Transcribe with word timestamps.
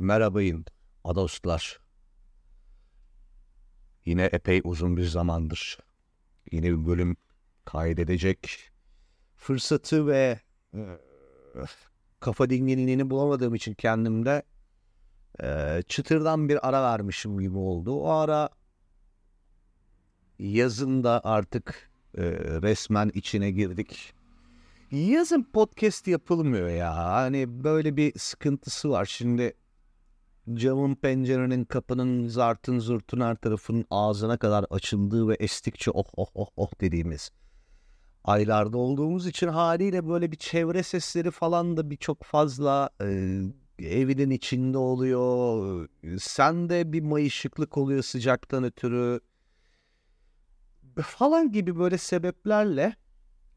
Merhabayın 0.00 0.64
adostlar. 1.04 1.80
Yine 4.04 4.24
epey 4.24 4.60
uzun 4.64 4.96
bir 4.96 5.04
zamandır 5.06 5.78
yeni 6.52 6.64
bir 6.64 6.86
bölüm 6.86 7.16
kaydedecek 7.64 8.70
fırsatı 9.36 10.06
ve 10.06 10.40
e, 10.74 10.80
kafa 12.20 12.50
dinginliğini 12.50 13.10
bulamadığım 13.10 13.54
için 13.54 13.74
kendimde 13.74 14.42
e, 15.42 15.82
çıtırdan 15.88 16.48
bir 16.48 16.68
ara 16.68 16.82
vermişim 16.82 17.38
gibi 17.38 17.58
oldu. 17.58 18.00
O 18.00 18.08
ara 18.08 18.48
yazın 20.38 21.04
da 21.04 21.20
artık 21.24 21.90
e, 22.18 22.22
resmen 22.62 23.10
içine 23.14 23.50
girdik. 23.50 24.14
Yazın 24.90 25.42
podcast 25.42 26.06
yapılmıyor 26.06 26.68
ya. 26.68 26.94
Hani 26.96 27.64
böyle 27.64 27.96
bir 27.96 28.18
sıkıntısı 28.18 28.90
var. 28.90 29.04
Şimdi 29.04 29.54
camın 30.54 30.94
pencerenin 30.94 31.64
kapının 31.64 32.28
zartın 32.28 32.78
zurtun 32.78 33.20
her 33.20 33.34
tarafının 33.34 33.84
ağzına 33.90 34.36
kadar 34.36 34.64
açıldığı 34.70 35.28
ve 35.28 35.34
estikçe 35.34 35.90
oh 35.90 36.06
oh 36.16 36.28
oh 36.34 36.48
oh 36.56 36.70
dediğimiz 36.80 37.30
aylarda 38.24 38.78
olduğumuz 38.78 39.26
için 39.26 39.48
haliyle 39.48 40.08
böyle 40.08 40.32
bir 40.32 40.36
çevre 40.36 40.82
sesleri 40.82 41.30
falan 41.30 41.76
da 41.76 41.90
bir 41.90 41.96
çok 41.96 42.22
fazla 42.22 42.90
e, 43.02 43.40
evinin 43.78 44.30
içinde 44.30 44.78
oluyor. 44.78 45.88
Sen 46.18 46.68
de 46.68 46.92
bir 46.92 47.02
mayışıklık 47.02 47.78
oluyor 47.78 48.02
sıcaktan 48.02 48.64
ötürü 48.64 49.20
falan 51.02 51.52
gibi 51.52 51.78
böyle 51.78 51.98
sebeplerle 51.98 52.96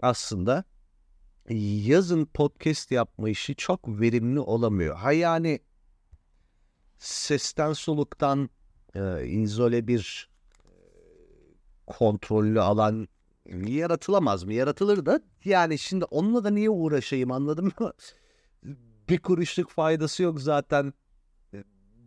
aslında 0.01 0.63
yazın 1.85 2.25
podcast 2.25 2.91
yapma 2.91 3.29
işi 3.29 3.55
çok 3.55 3.87
verimli 3.87 4.39
olamıyor. 4.39 4.95
Ha 4.95 5.11
yani 5.11 5.59
sesten 6.99 7.73
soluktan 7.73 8.49
e, 8.95 9.25
izole 9.27 9.87
bir 9.87 10.29
e, 10.65 10.69
kontrollü 11.87 12.61
alan 12.61 13.07
yaratılamaz 13.67 14.43
mı? 14.43 14.53
Yaratılır 14.53 15.05
da 15.05 15.21
yani 15.45 15.77
şimdi 15.77 16.05
onunla 16.05 16.43
da 16.43 16.49
niye 16.49 16.69
uğraşayım 16.69 17.31
anladın 17.31 17.71
mı? 17.79 17.91
bir 19.09 19.19
kuruşluk 19.19 19.69
faydası 19.69 20.23
yok 20.23 20.41
zaten. 20.41 20.93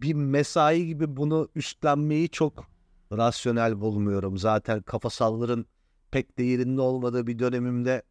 Bir 0.01 0.15
mesai 0.15 0.87
gibi 0.87 1.17
bunu 1.17 1.48
üstlenmeyi 1.55 2.28
çok 2.28 2.65
rasyonel 3.12 3.81
bulmuyorum. 3.81 4.39
Zaten 4.39 4.83
kafasalların 4.83 5.67
pek 6.11 6.39
de 6.39 6.43
yerinde 6.43 6.81
olmadığı 6.81 7.27
bir 7.27 7.39
dönemimde 7.39 8.03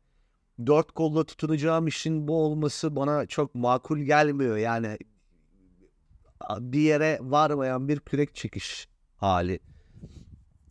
dört 0.65 0.91
kolla 0.91 1.23
tutunacağım 1.23 1.87
işin 1.87 2.27
bu 2.27 2.45
olması 2.45 2.95
bana 2.95 3.25
çok 3.25 3.55
makul 3.55 3.99
gelmiyor. 3.99 4.57
Yani 4.57 4.97
bir 6.59 6.79
yere 6.79 7.19
varmayan 7.21 7.87
bir 7.87 7.99
kürek 7.99 8.35
çekiş 8.35 8.87
hali. 9.17 9.59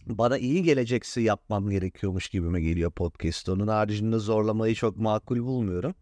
Bana 0.06 0.38
iyi 0.38 0.62
gelecekse 0.62 1.20
yapmam 1.20 1.70
gerekiyormuş 1.70 2.28
gibime 2.28 2.60
geliyor 2.60 2.90
podcast. 2.90 3.48
Onun 3.48 3.68
haricinde 3.68 4.18
zorlamayı 4.18 4.74
çok 4.74 4.96
makul 4.96 5.38
bulmuyorum. 5.40 5.94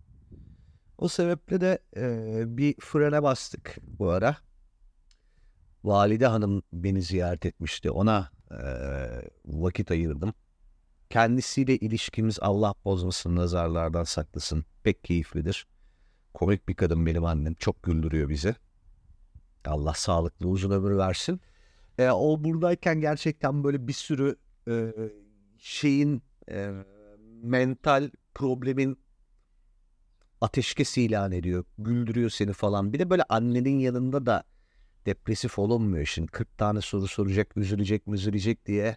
O 0.98 1.08
sebeple 1.08 1.60
de 1.60 1.78
e, 1.96 2.56
bir 2.56 2.74
frene 2.80 3.22
bastık 3.22 3.76
bu 3.82 4.08
ara. 4.08 4.36
Valide 5.84 6.26
Hanım 6.26 6.62
beni 6.72 7.02
ziyaret 7.02 7.46
etmişti. 7.46 7.90
Ona 7.90 8.30
e, 8.50 8.58
vakit 9.44 9.90
ayırdım. 9.90 10.34
Kendisiyle 11.10 11.76
ilişkimiz 11.76 12.38
Allah 12.40 12.74
bozmasın, 12.84 13.36
nazarlardan 13.36 14.04
saklasın. 14.04 14.64
Pek 14.82 15.04
keyiflidir. 15.04 15.66
Komik 16.34 16.68
bir 16.68 16.74
kadın 16.74 17.06
benim 17.06 17.24
annem. 17.24 17.54
Çok 17.54 17.82
güldürüyor 17.82 18.28
bizi. 18.28 18.54
Allah 19.70 19.94
sağlıklı 19.94 20.48
uzun 20.48 20.70
ömür 20.70 20.98
versin. 20.98 21.40
E, 21.98 22.10
o 22.10 22.44
buradayken 22.44 23.00
gerçekten 23.00 23.64
böyle 23.64 23.88
bir 23.88 23.92
sürü 23.92 24.36
e, 24.68 24.92
şeyin 25.58 26.22
e, 26.50 26.70
mental 27.42 28.10
problemin 28.34 28.98
ateşkes 30.40 30.98
ilan 30.98 31.32
ediyor. 31.32 31.64
Güldürüyor 31.78 32.30
seni 32.30 32.52
falan. 32.52 32.92
Bir 32.92 32.98
de 32.98 33.10
böyle 33.10 33.22
annenin 33.22 33.78
yanında 33.78 34.26
da 34.26 34.44
depresif 35.06 35.58
olunmuyor 35.58 36.06
şimdi. 36.06 36.32
40 36.32 36.58
tane 36.58 36.80
soru 36.80 37.08
soracak, 37.08 37.56
üzülecek, 37.56 38.08
üzülecek 38.08 38.66
diye. 38.66 38.96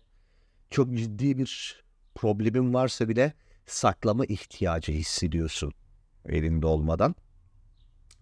Çok 0.69 0.93
ciddi 0.93 1.37
bir 1.37 1.83
problemin 2.15 2.73
varsa 2.73 3.09
bile 3.09 3.33
saklama 3.65 4.25
ihtiyacı 4.25 4.91
hissediyorsun 4.91 5.73
elinde 6.25 6.67
olmadan. 6.67 7.15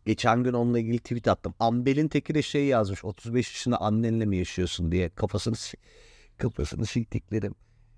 Geçen 0.06 0.44
gün 0.44 0.54
onunla 0.54 0.80
ilgili 0.80 1.00
tweet 1.00 1.28
attım. 1.28 1.54
Ambel'in 1.60 2.08
teki 2.08 2.36
de 2.36 2.42
şey 2.42 2.66
yazmış. 2.66 3.06
35 3.06 3.52
yaşında 3.52 3.82
annenle 3.82 4.26
mi 4.26 4.38
yaşıyorsun 4.38 4.92
diye 4.92 5.10
kafasını 5.10 5.56
kafasını 6.38 6.86
siktiklerim. 6.86 7.56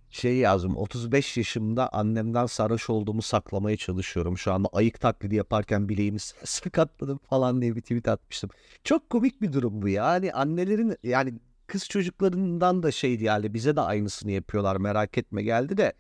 Şey 0.10 0.36
yazdım. 0.36 0.78
35 0.78 1.38
yaşımda 1.38 1.90
annemden 1.90 2.46
sarhoş 2.46 2.90
olduğumu 2.90 3.22
saklamaya 3.22 3.78
çalışıyorum. 3.78 4.38
Şu 4.38 4.54
anda 4.54 4.70
ayık 4.74 5.00
taklidi 5.00 5.36
yaparken 5.36 5.90
bileğimi 5.90 6.20
sakatladım 6.44 7.18
falan 7.18 7.62
diye 7.62 7.76
bir 7.76 7.82
tweet 7.82 8.08
atmıştım. 8.08 8.50
Çok 8.84 9.10
komik 9.10 9.42
bir 9.42 9.54
durum 9.54 9.82
bu 9.82 9.90
ya. 9.90 10.06
Hani 10.06 10.34
annelerin 10.34 10.98
yani 11.04 11.34
kız 11.68 11.90
çocuklarından 11.90 12.84
da 12.84 12.92
şeydi 12.92 13.24
yani 13.24 13.54
bize 13.54 13.76
de 13.76 13.82
aynısını 13.82 14.32
yapıyorlar 14.32 14.76
merak 14.76 15.18
etme 15.18 15.44
geldi 15.44 15.78
de 15.78 15.94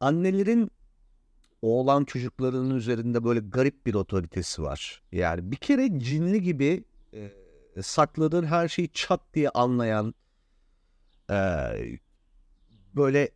annelerin 0.00 0.70
oğlan 1.66 2.04
çocuklarının 2.04 2.76
üzerinde 2.76 3.24
böyle 3.24 3.40
garip 3.40 3.86
bir 3.86 3.94
otoritesi 3.94 4.62
var. 4.62 5.02
Yani 5.12 5.50
bir 5.50 5.56
kere 5.56 5.98
cinli 5.98 6.42
gibi 6.42 6.84
e, 7.14 7.30
sakladığın 7.82 8.44
her 8.44 8.68
şeyi 8.68 8.92
çat 8.92 9.20
diye 9.34 9.50
anlayan 9.50 10.14
e, 11.30 11.36
böyle 12.96 13.30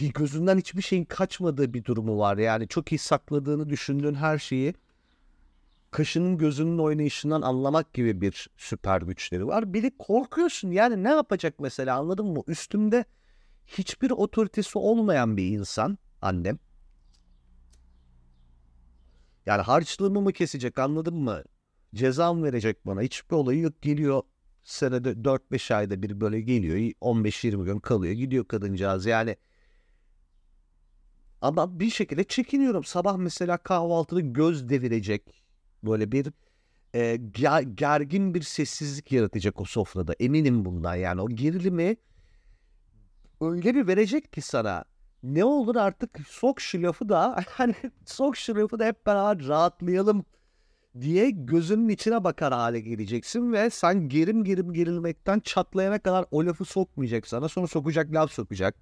bir 0.00 0.12
gözünden 0.12 0.58
hiçbir 0.58 0.82
şeyin 0.82 1.04
kaçmadığı 1.04 1.74
bir 1.74 1.84
durumu 1.84 2.18
var. 2.18 2.38
Yani 2.38 2.68
çok 2.68 2.92
iyi 2.92 2.98
sakladığını 2.98 3.70
düşündüğün 3.70 4.14
her 4.14 4.38
şeyi 4.38 4.74
kaşının 5.90 6.38
gözünün 6.38 6.78
oynayışından 6.78 7.42
anlamak 7.42 7.94
gibi 7.94 8.20
bir 8.20 8.50
süper 8.56 9.02
güçleri 9.02 9.46
var. 9.46 9.72
Biri 9.72 9.98
korkuyorsun 9.98 10.70
yani 10.70 11.04
ne 11.04 11.08
yapacak 11.08 11.54
mesela 11.60 11.98
anladın 11.98 12.26
mı? 12.26 12.42
Üstümde 12.46 13.04
hiçbir 13.68 14.10
otoritesi 14.10 14.78
olmayan 14.78 15.36
bir 15.36 15.46
insan 15.58 15.98
annem. 16.22 16.58
Yani 19.46 19.62
harçlığımı 19.62 20.20
mı 20.20 20.32
kesecek 20.32 20.78
anladın 20.78 21.14
mı? 21.14 21.42
Ceza 21.94 22.32
mı 22.32 22.44
verecek 22.44 22.86
bana? 22.86 23.02
Hiçbir 23.02 23.36
olayı 23.36 23.60
yok. 23.60 23.82
Geliyor 23.82 24.22
senede 24.62 25.24
4-5 25.24 25.74
ayda 25.74 26.02
bir 26.02 26.20
böyle 26.20 26.40
geliyor. 26.40 26.76
15-20 26.76 27.64
gün 27.64 27.78
kalıyor. 27.80 28.12
Gidiyor 28.14 28.48
kadıncağız 28.48 29.06
yani. 29.06 29.36
Ama 31.40 31.80
bir 31.80 31.90
şekilde 31.90 32.24
çekiniyorum. 32.24 32.84
Sabah 32.84 33.16
mesela 33.16 33.56
kahvaltıda 33.58 34.20
göz 34.20 34.68
devirecek. 34.68 35.44
Böyle 35.84 36.12
bir 36.12 36.32
e, 36.94 37.16
gergin 37.74 38.34
bir 38.34 38.42
sessizlik 38.42 39.12
yaratacak 39.12 39.60
o 39.60 39.64
sofrada. 39.64 40.14
Eminim 40.20 40.64
bundan 40.64 40.94
yani. 40.94 41.20
O 41.20 41.28
gerilimi 41.28 41.96
öyle 43.40 43.74
bir 43.74 43.86
verecek 43.86 44.32
ki 44.32 44.40
sana. 44.40 44.84
Ne 45.22 45.44
olur 45.44 45.76
artık 45.76 46.20
sok 46.28 46.60
şu 46.60 46.82
da 46.82 47.44
hani 47.48 47.74
sok 48.06 48.36
şu 48.36 48.78
da 48.78 48.84
hep 48.84 49.06
beraber 49.06 49.48
rahatlayalım 49.48 50.24
diye 51.00 51.30
gözünün 51.30 51.88
içine 51.88 52.24
bakar 52.24 52.52
hale 52.52 52.80
geleceksin 52.80 53.52
ve 53.52 53.70
sen 53.70 54.08
gerim 54.08 54.44
gerim 54.44 54.72
gerilmekten 54.72 55.40
çatlayana 55.40 55.98
kadar 55.98 56.26
o 56.30 56.46
lafı 56.46 56.64
sokmayacak 56.64 57.26
sana. 57.26 57.48
Sonra 57.48 57.66
sokacak 57.66 58.12
laf 58.12 58.32
sokacak. 58.32 58.74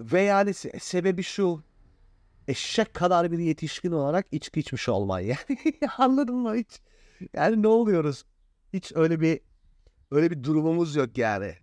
Ve 0.00 0.22
yani 0.22 0.50
se- 0.50 0.80
sebebi 0.80 1.22
şu 1.22 1.62
eşek 2.48 2.94
kadar 2.94 3.32
bir 3.32 3.38
yetişkin 3.38 3.92
olarak 3.92 4.26
içki 4.32 4.60
içmiş 4.60 4.88
olman 4.88 5.20
yani. 5.20 5.58
Anladın 5.98 6.36
mı 6.36 6.54
hiç? 6.54 6.80
Yani 7.34 7.62
ne 7.62 7.68
oluyoruz? 7.68 8.24
Hiç 8.72 8.92
öyle 8.94 9.20
bir 9.20 9.40
öyle 10.10 10.30
bir 10.30 10.42
durumumuz 10.42 10.96
yok 10.96 11.18
yani 11.18 11.54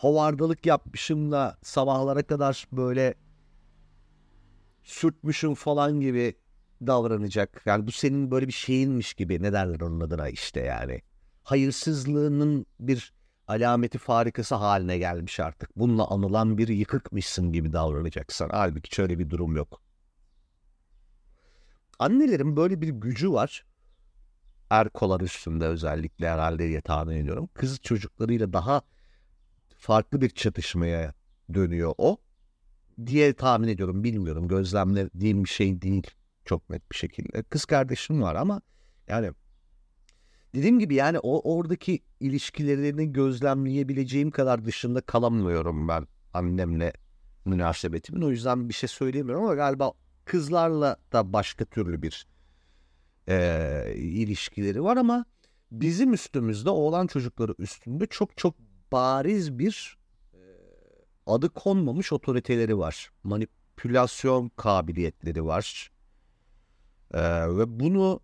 havardalık 0.00 0.66
yapmışım 0.66 1.32
da 1.32 1.58
sabahlara 1.62 2.22
kadar 2.22 2.68
böyle 2.72 3.14
sürtmüşüm 4.82 5.54
falan 5.54 6.00
gibi 6.00 6.34
davranacak. 6.86 7.62
Yani 7.66 7.86
bu 7.86 7.92
senin 7.92 8.30
böyle 8.30 8.48
bir 8.48 8.52
şeyinmiş 8.52 9.14
gibi 9.14 9.42
ne 9.42 9.52
derler 9.52 9.80
onun 9.80 10.00
adına 10.00 10.28
işte 10.28 10.60
yani. 10.60 11.02
Hayırsızlığının 11.42 12.66
bir 12.80 13.14
alameti 13.48 13.98
farikası 13.98 14.54
haline 14.54 14.98
gelmiş 14.98 15.40
artık. 15.40 15.76
Bununla 15.76 16.08
anılan 16.08 16.58
bir 16.58 16.68
yıkıkmışsın 16.68 17.52
gibi 17.52 17.72
davranacaksın. 17.72 18.48
Halbuki 18.52 18.94
şöyle 18.94 19.18
bir 19.18 19.30
durum 19.30 19.56
yok. 19.56 19.82
Annelerin 21.98 22.56
böyle 22.56 22.80
bir 22.80 22.88
gücü 22.88 23.32
var. 23.32 23.64
Erkolar 24.70 25.20
üstünde 25.20 25.66
özellikle 25.66 26.28
herhalde 26.28 26.68
diye 26.68 26.80
tahmin 26.80 27.16
ediyorum. 27.16 27.48
Kız 27.54 27.80
çocuklarıyla 27.80 28.52
daha 28.52 28.82
farklı 29.80 30.20
bir 30.20 30.28
çatışmaya 30.28 31.14
dönüyor 31.54 31.94
o 31.98 32.16
diye 33.06 33.32
tahmin 33.32 33.68
ediyorum. 33.68 34.04
Bilmiyorum 34.04 34.48
gözlemlediğim 34.48 35.44
bir 35.44 35.48
şey 35.48 35.82
değil 35.82 36.06
Çok 36.44 36.70
net 36.70 36.92
bir 36.92 36.96
şekilde. 36.96 37.42
Kız 37.42 37.64
kardeşim 37.64 38.22
var 38.22 38.34
ama 38.34 38.62
yani 39.08 39.30
dediğim 40.54 40.78
gibi 40.78 40.94
yani 40.94 41.18
o 41.18 41.56
oradaki 41.56 42.00
ilişkilerini 42.20 43.12
gözlemleyebileceğim 43.12 44.30
kadar 44.30 44.64
dışında 44.64 45.00
kalamıyorum 45.00 45.88
ben 45.88 46.06
annemle 46.34 46.92
münasebetimin. 47.44 48.22
O 48.22 48.30
yüzden 48.30 48.68
bir 48.68 48.74
şey 48.74 48.88
söyleyemiyorum 48.88 49.44
ama 49.44 49.54
galiba 49.54 49.92
kızlarla 50.24 50.96
da 51.12 51.32
başka 51.32 51.64
türlü 51.64 52.02
bir 52.02 52.26
e, 53.28 53.94
ilişkileri 53.96 54.82
var 54.84 54.96
ama 54.96 55.24
bizim 55.72 56.12
üstümüzde 56.12 56.70
oğlan 56.70 57.06
çocukları 57.06 57.54
üstünde 57.58 58.06
çok 58.06 58.36
çok 58.36 58.54
bariz 58.92 59.58
bir 59.58 60.00
adı 61.26 61.48
konmamış 61.48 62.12
otoriteleri 62.12 62.78
var. 62.78 63.10
Manipülasyon 63.24 64.48
kabiliyetleri 64.48 65.44
var. 65.44 65.90
E, 67.14 67.20
ve 67.56 67.80
bunu 67.80 68.20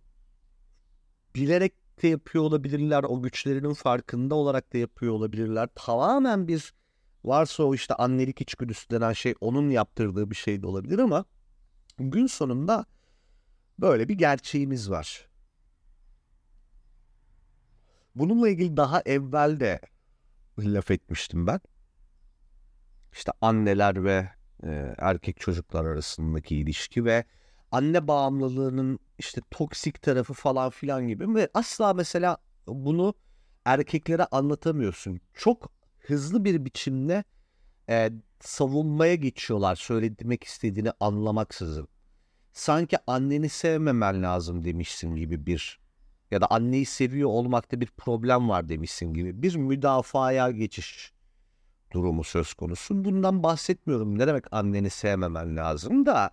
bilerek 1.34 2.02
de 2.02 2.08
yapıyor 2.08 2.44
olabilirler. 2.44 3.04
O 3.04 3.22
güçlerinin 3.22 3.74
farkında 3.74 4.34
olarak 4.34 4.72
da 4.72 4.78
yapıyor 4.78 5.12
olabilirler. 5.12 5.68
Tamamen 5.74 6.48
bir 6.48 6.74
varsa 7.24 7.62
o 7.62 7.74
işte 7.74 7.94
annelik 7.94 8.40
içgüdüsü 8.40 8.90
denen 8.90 9.12
şey 9.12 9.34
onun 9.40 9.70
yaptırdığı 9.70 10.30
bir 10.30 10.36
şey 10.36 10.62
de 10.62 10.66
olabilir 10.66 10.98
ama 10.98 11.24
gün 11.98 12.26
sonunda 12.26 12.86
böyle 13.78 14.08
bir 14.08 14.14
gerçeğimiz 14.14 14.90
var. 14.90 15.28
Bununla 18.14 18.48
ilgili 18.48 18.76
daha 18.76 19.02
evvel 19.06 19.60
de 19.60 19.80
laf 20.64 20.90
etmiştim 20.90 21.46
ben. 21.46 21.60
İşte 23.12 23.32
anneler 23.40 24.04
ve 24.04 24.28
e, 24.64 24.94
erkek 24.98 25.40
çocuklar 25.40 25.84
arasındaki 25.84 26.56
ilişki 26.56 27.04
ve 27.04 27.24
anne 27.70 28.08
bağımlılığının 28.08 28.98
işte 29.18 29.40
toksik 29.50 30.02
tarafı 30.02 30.34
falan 30.34 30.70
filan 30.70 31.08
gibi 31.08 31.34
ve 31.34 31.48
asla 31.54 31.94
mesela 31.94 32.36
bunu 32.66 33.14
erkeklere 33.64 34.24
anlatamıyorsun. 34.24 35.20
Çok 35.34 35.72
hızlı 35.98 36.44
bir 36.44 36.64
biçimde 36.64 37.24
e, 37.88 38.10
savunmaya 38.40 39.14
geçiyorlar 39.14 39.76
söylemek 39.76 40.44
istediğini 40.44 40.92
anlamaksızın. 41.00 41.88
Sanki 42.52 42.96
anneni 43.06 43.48
sevmemen 43.48 44.22
lazım 44.22 44.64
demişsin 44.64 45.16
gibi 45.16 45.46
bir 45.46 45.85
ya 46.30 46.40
da 46.40 46.46
anneyi 46.50 46.86
seviyor 46.86 47.28
olmakta 47.28 47.80
bir 47.80 47.86
problem 47.86 48.48
var 48.48 48.68
demişsin 48.68 49.14
gibi 49.14 49.42
bir 49.42 49.56
müdafaya 49.56 50.50
geçiş 50.50 51.12
durumu 51.92 52.24
söz 52.24 52.54
konusu. 52.54 53.04
Bundan 53.04 53.42
bahsetmiyorum. 53.42 54.18
Ne 54.18 54.26
demek 54.26 54.44
anneni 54.52 54.90
sevmemen 54.90 55.56
lazım 55.56 56.06
da 56.06 56.30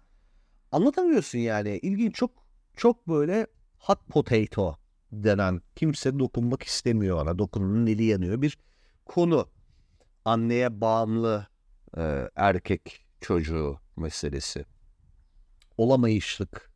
anlatamıyorsun 0.71 1.39
yani. 1.39 1.77
İlgin 1.77 2.11
çok 2.11 2.31
çok 2.75 3.07
böyle 3.07 3.47
hot 3.77 4.07
potato 4.09 4.75
denen 5.11 5.61
kimse 5.75 6.19
dokunmak 6.19 6.63
istemiyor 6.63 7.21
ona. 7.21 7.39
Dokununun 7.39 7.87
eli 7.87 8.03
yanıyor 8.03 8.41
bir 8.41 8.57
konu. 9.05 9.49
Anneye 10.25 10.81
bağımlı 10.81 11.47
e, 11.97 12.29
erkek 12.35 13.05
çocuğu 13.21 13.79
meselesi. 13.97 14.65
Olamayışlık 15.77 16.71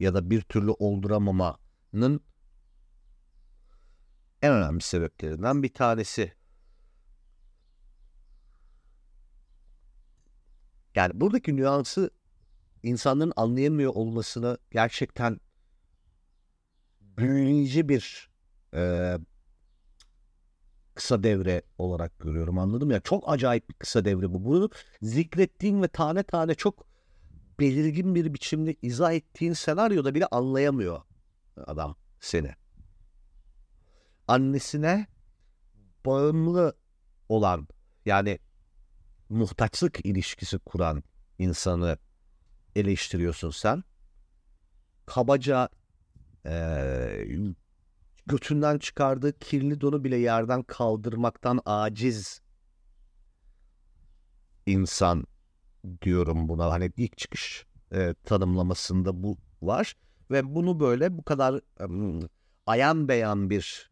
ya 0.00 0.14
da 0.14 0.30
bir 0.30 0.40
türlü 0.40 0.70
olduramamanın 0.70 2.20
en 4.42 4.52
önemli 4.52 4.82
sebeplerinden 4.82 5.62
bir 5.62 5.74
tanesi. 5.74 6.32
Yani 10.94 11.20
buradaki 11.20 11.56
nüansı 11.56 12.10
insanların 12.82 13.32
anlayamıyor 13.36 13.94
olmasını 13.94 14.58
gerçekten 14.70 15.40
büyüleyici 17.00 17.88
bir 17.88 18.30
e, 18.74 19.14
kısa 20.94 21.22
devre 21.22 21.62
olarak 21.78 22.18
görüyorum 22.18 22.58
anladım 22.58 22.90
ya. 22.90 23.00
Çok 23.00 23.24
acayip 23.26 23.68
bir 23.68 23.74
kısa 23.74 24.04
devre 24.04 24.32
bu. 24.32 24.44
Bunu 24.44 24.70
zikrettiğin 25.02 25.82
ve 25.82 25.88
tane 25.88 26.22
tane 26.22 26.54
çok 26.54 26.86
belirgin 27.60 28.14
bir 28.14 28.34
biçimde 28.34 28.76
izah 28.82 29.12
ettiğin 29.12 29.52
senaryoda 29.52 30.14
bile 30.14 30.26
anlayamıyor 30.26 31.02
adam 31.56 31.96
seni. 32.20 32.54
Annesine 34.30 35.06
bağımlı 36.06 36.76
olan 37.28 37.68
yani 38.06 38.38
muhtaçlık 39.28 40.06
ilişkisi 40.06 40.58
kuran 40.58 41.02
insanı 41.38 41.98
eleştiriyorsun 42.76 43.50
sen. 43.50 43.84
Kabaca 45.06 45.68
e, 46.46 47.26
götünden 48.26 48.78
çıkardığı 48.78 49.38
kirli 49.38 49.80
donu 49.80 50.04
bile 50.04 50.16
yerden 50.16 50.62
kaldırmaktan 50.62 51.60
aciz 51.64 52.40
insan 54.66 55.24
diyorum 56.02 56.48
buna. 56.48 56.70
Hani 56.70 56.92
ilk 56.96 57.18
çıkış 57.18 57.66
e, 57.92 58.14
tanımlamasında 58.24 59.22
bu 59.22 59.38
var 59.62 59.96
ve 60.30 60.54
bunu 60.54 60.80
böyle 60.80 61.18
bu 61.18 61.22
kadar 61.22 61.54
e, 61.54 62.26
ayan 62.66 63.08
beyan 63.08 63.50
bir 63.50 63.89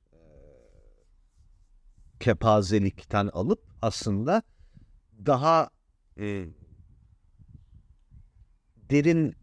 kepazelikten 2.20 3.26
alıp 3.26 3.62
aslında 3.82 4.42
daha 5.26 5.70
e, 6.18 6.46
derin 8.90 9.34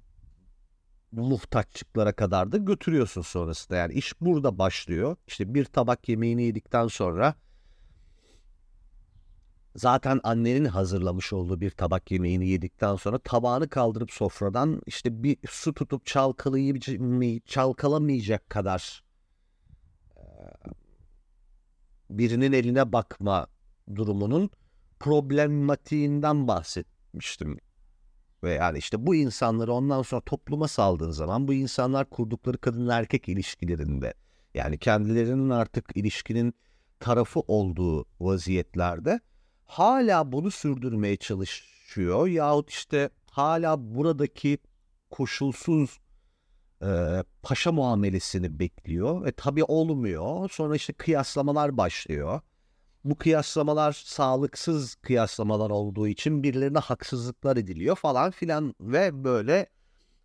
muhtaçlıklara 1.12 2.13
kadar 2.13 2.51
da 2.51 2.57
götürüyorsun 2.57 3.22
sonrasında. 3.22 3.77
Yani 3.77 3.94
iş 3.94 4.22
burada 4.22 4.57
başlıyor. 4.57 5.18
İşte 5.27 5.54
bir 5.54 5.66
tabak 5.66 6.10
yemeğini 6.10 6.44
yedikten 6.44 6.88
sonra 6.88 7.36
zaten 9.75 10.19
annenin 10.24 10.66
hazırlamış 10.66 11.33
olduğu 11.33 11.62
bir 11.62 11.71
tabak 11.71 12.12
yemeğini 12.12 12.48
yedikten 12.48 12.95
sonra 12.95 13.19
tabağını 13.19 13.69
kaldırıp 13.69 14.12
sofradan 14.12 14.81
işte 14.86 15.24
bir 15.24 15.38
su 15.50 15.74
tutup 15.74 16.06
çalkalayıp 16.06 16.81
çalkalamayacak 17.48 18.50
kadar 18.50 19.04
birinin 22.10 22.52
eline 22.52 22.94
bakma 22.94 23.48
durumunun 23.96 24.50
problematiğinden 25.00 26.48
bahsetmiştim. 26.48 27.60
Ve 28.44 28.54
yani 28.54 28.78
işte 28.78 29.06
bu 29.06 29.16
insanları 29.16 29.74
ondan 29.74 30.02
sonra 30.02 30.22
topluma 30.22 30.68
saldığın 30.68 31.12
zaman 31.12 31.47
bu 31.47 31.54
insanlar 31.54 32.09
kurdukları 32.09 32.57
kadın 32.57 32.90
erkek 32.90 33.30
ilişkilerinde 33.30 34.14
yani 34.54 34.78
kendilerinin 34.78 35.50
artık 35.50 35.97
ilişkinin 35.97 36.54
tarafı 37.00 37.40
olduğu 37.40 38.06
vaziyetlerde 38.19 39.19
hala 39.66 40.31
bunu 40.31 40.52
sürdürmeye 40.52 41.18
çalışıyor 41.18 42.28
yahut 42.28 42.69
işte 42.69 43.09
hala 43.31 43.95
buradaki 43.95 44.57
koşulsuz 45.09 46.00
e, 46.81 47.23
paşa 47.41 47.71
muamelesini 47.71 48.59
bekliyor. 48.59 49.27
E 49.27 49.31
tabii 49.31 49.63
olmuyor. 49.63 50.49
Sonra 50.49 50.75
işte 50.75 50.94
kıyaslamalar 50.94 51.77
başlıyor 51.77 52.41
bu 53.05 53.15
kıyaslamalar 53.15 53.91
sağlıksız 53.94 54.95
kıyaslamalar 54.95 55.69
olduğu 55.69 56.07
için 56.07 56.44
birilerine 56.44 56.79
haksızlıklar 56.79 57.57
ediliyor 57.57 57.95
falan 57.95 58.31
filan 58.31 58.75
ve 58.79 59.23
böyle 59.23 59.69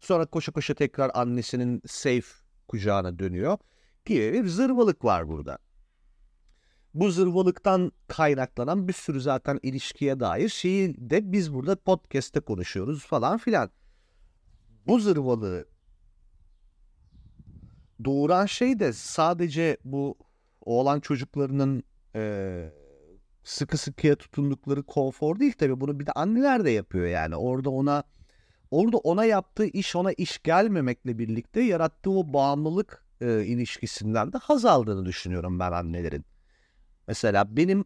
sonra 0.00 0.26
koşa 0.26 0.52
koşa 0.52 0.74
tekrar 0.74 1.10
annesinin 1.14 1.82
safe 1.86 2.26
kucağına 2.68 3.18
dönüyor 3.18 3.58
gibi 4.04 4.32
bir 4.32 4.48
zırvalık 4.48 5.04
var 5.04 5.28
burada. 5.28 5.58
Bu 6.94 7.10
zırvalıktan 7.10 7.92
kaynaklanan 8.08 8.88
bir 8.88 8.92
sürü 8.92 9.20
zaten 9.20 9.60
ilişkiye 9.62 10.20
dair 10.20 10.48
şeyi 10.48 11.10
de 11.10 11.32
biz 11.32 11.54
burada 11.54 11.76
podcast'te 11.76 12.40
konuşuyoruz 12.40 13.06
falan 13.06 13.38
filan. 13.38 13.70
Bu 14.86 15.00
zırvalığı 15.00 15.64
doğuran 18.04 18.46
şey 18.46 18.80
de 18.80 18.92
sadece 18.92 19.76
bu 19.84 20.18
oğlan 20.60 21.00
çocuklarının 21.00 21.82
e, 22.14 22.72
sıkı 23.44 23.78
sıkıya 23.78 24.16
tutundukları 24.16 24.82
konfor 24.82 25.38
değil 25.38 25.52
tabii 25.52 25.80
bunu 25.80 26.00
bir 26.00 26.06
de 26.06 26.12
anneler 26.12 26.64
de 26.64 26.70
yapıyor 26.70 27.06
yani 27.06 27.36
orada 27.36 27.70
ona 27.70 28.04
orada 28.70 28.96
ona 28.96 29.24
yaptığı 29.24 29.66
iş 29.66 29.96
ona 29.96 30.12
iş 30.12 30.42
gelmemekle 30.42 31.18
birlikte 31.18 31.60
yarattığı 31.60 32.10
o 32.10 32.32
bağımlılık 32.32 33.04
e, 33.20 33.44
ilişkisinden 33.44 34.32
de 34.32 34.38
haz 34.38 34.64
aldığını 34.64 35.06
düşünüyorum 35.06 35.58
ben 35.58 35.72
annelerin. 35.72 36.24
Mesela 37.08 37.56
benim 37.56 37.84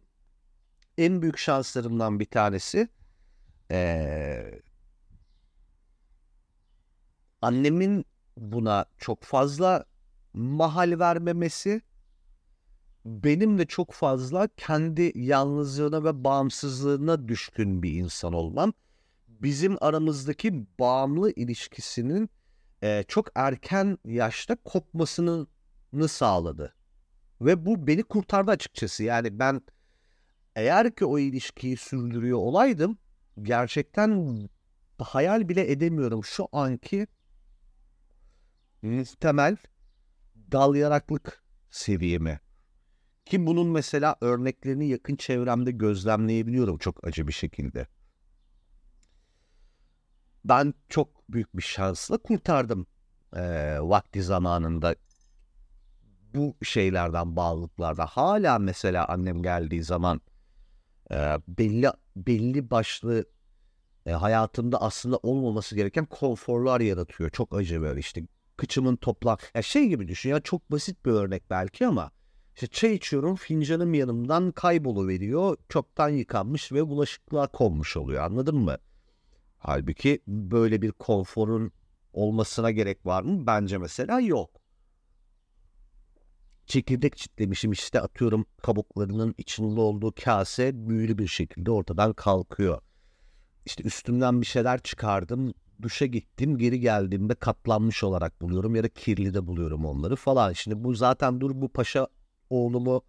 en 0.97 1.21
büyük 1.21 1.37
şanslarımdan 1.37 2.19
bir 2.19 2.25
tanesi 2.25 2.87
e, 3.71 4.61
annemin 7.41 8.05
buna 8.37 8.85
çok 8.97 9.23
fazla 9.23 9.85
mahal 10.35 10.99
vermemesi 10.99 11.81
benim 13.05 13.57
de 13.57 13.65
çok 13.65 13.91
fazla 13.91 14.49
kendi 14.57 15.11
yalnızlığına 15.15 16.03
ve 16.03 16.23
bağımsızlığına 16.23 17.27
düşkün 17.27 17.83
bir 17.83 17.91
insan 17.93 18.33
olmam 18.33 18.73
bizim 19.27 19.77
aramızdaki 19.81 20.65
bağımlı 20.79 21.31
ilişkisinin 21.31 22.29
e, 22.83 23.03
çok 23.07 23.27
erken 23.35 23.97
yaşta 24.05 24.55
kopmasını 24.55 25.47
sağladı. 26.07 26.75
Ve 27.41 27.65
bu 27.65 27.87
beni 27.87 28.03
kurtardı 28.03 28.51
açıkçası. 28.51 29.03
Yani 29.03 29.39
ben 29.39 29.61
eğer 30.55 30.95
ki 30.95 31.05
o 31.05 31.19
ilişkiyi 31.19 31.77
sürdürüyor 31.77 32.37
olaydım 32.37 32.97
gerçekten 33.41 34.39
hayal 34.99 35.49
bile 35.49 35.71
edemiyorum 35.71 36.23
şu 36.23 36.47
anki 36.51 37.07
muhtemel 38.81 39.57
dal 40.51 40.75
yaraklık 40.75 41.43
seviyemi. 41.69 42.39
Ki 43.25 43.45
bunun 43.45 43.67
mesela 43.67 44.15
örneklerini 44.21 44.87
yakın 44.87 45.15
çevremde 45.15 45.71
gözlemleyebiliyorum 45.71 46.77
çok 46.77 47.07
acı 47.07 47.27
bir 47.27 47.33
şekilde. 47.33 47.87
Ben 50.45 50.73
çok 50.89 51.29
büyük 51.29 51.57
bir 51.57 51.61
şansla 51.61 52.17
kurtardım 52.17 52.87
e, 53.35 53.41
vakti 53.81 54.23
zamanında 54.23 54.95
bu 56.35 56.55
şeylerden, 56.63 57.35
bağlılıklarda. 57.35 58.05
Hala 58.05 58.59
mesela 58.59 59.07
annem 59.07 59.43
geldiği 59.43 59.83
zaman 59.83 60.21
e, 61.11 61.15
belli 61.47 61.89
belli 62.15 62.69
başlı 62.71 63.25
e, 64.05 64.11
hayatımda 64.11 64.81
aslında 64.81 65.17
olmaması 65.17 65.75
gereken 65.75 66.05
konforlar 66.05 66.81
yaratıyor. 66.81 67.29
Çok 67.29 67.55
acı 67.55 67.81
böyle 67.81 67.99
işte 67.99 68.21
kıçımın 68.57 68.95
topla 68.95 69.37
ya 69.55 69.61
şey 69.61 69.87
gibi 69.87 70.07
düşün 70.07 70.29
ya 70.29 70.39
çok 70.39 70.71
basit 70.71 71.05
bir 71.05 71.11
örnek 71.11 71.49
belki 71.49 71.87
ama 71.87 72.11
işte 72.55 72.67
çay 72.67 72.93
içiyorum 72.93 73.35
fincanım 73.35 73.93
yanımdan 73.93 74.51
kayboluveriyor. 74.51 75.57
Çoktan 75.69 76.09
yıkanmış 76.09 76.71
ve 76.71 76.87
bulaşıklığa 76.87 77.47
konmuş 77.47 77.97
oluyor 77.97 78.23
anladın 78.23 78.57
mı? 78.57 78.77
Halbuki 79.57 80.21
böyle 80.27 80.81
bir 80.81 80.91
konforun 80.91 81.71
olmasına 82.13 82.71
gerek 82.71 83.05
var 83.05 83.23
mı? 83.23 83.47
Bence 83.47 83.77
mesela 83.77 84.19
yok. 84.19 84.49
Çekirdek 86.65 87.17
çitlemişim 87.17 87.71
işte 87.71 88.01
atıyorum 88.01 88.45
kabuklarının 88.61 89.35
içinde 89.37 89.79
olduğu 89.79 90.13
kase 90.23 90.89
büyülü 90.89 91.17
bir 91.17 91.27
şekilde 91.27 91.71
ortadan 91.71 92.13
kalkıyor. 92.13 92.81
İşte 93.65 93.83
üstümden 93.83 94.41
bir 94.41 94.45
şeyler 94.45 94.81
çıkardım, 94.81 95.53
duşa 95.81 96.05
gittim, 96.05 96.57
geri 96.57 96.79
geldiğimde 96.79 97.35
katlanmış 97.35 98.03
olarak 98.03 98.41
buluyorum 98.41 98.75
ya 98.75 98.83
da 98.83 98.89
kirli 98.89 99.33
de 99.33 99.47
buluyorum 99.47 99.85
onları 99.85 100.15
falan. 100.15 100.53
Şimdi 100.53 100.83
bu 100.83 100.93
zaten 100.93 101.41
dur 101.41 101.51
bu 101.53 101.69
paşa 101.69 102.07
oğlumu 102.49 103.03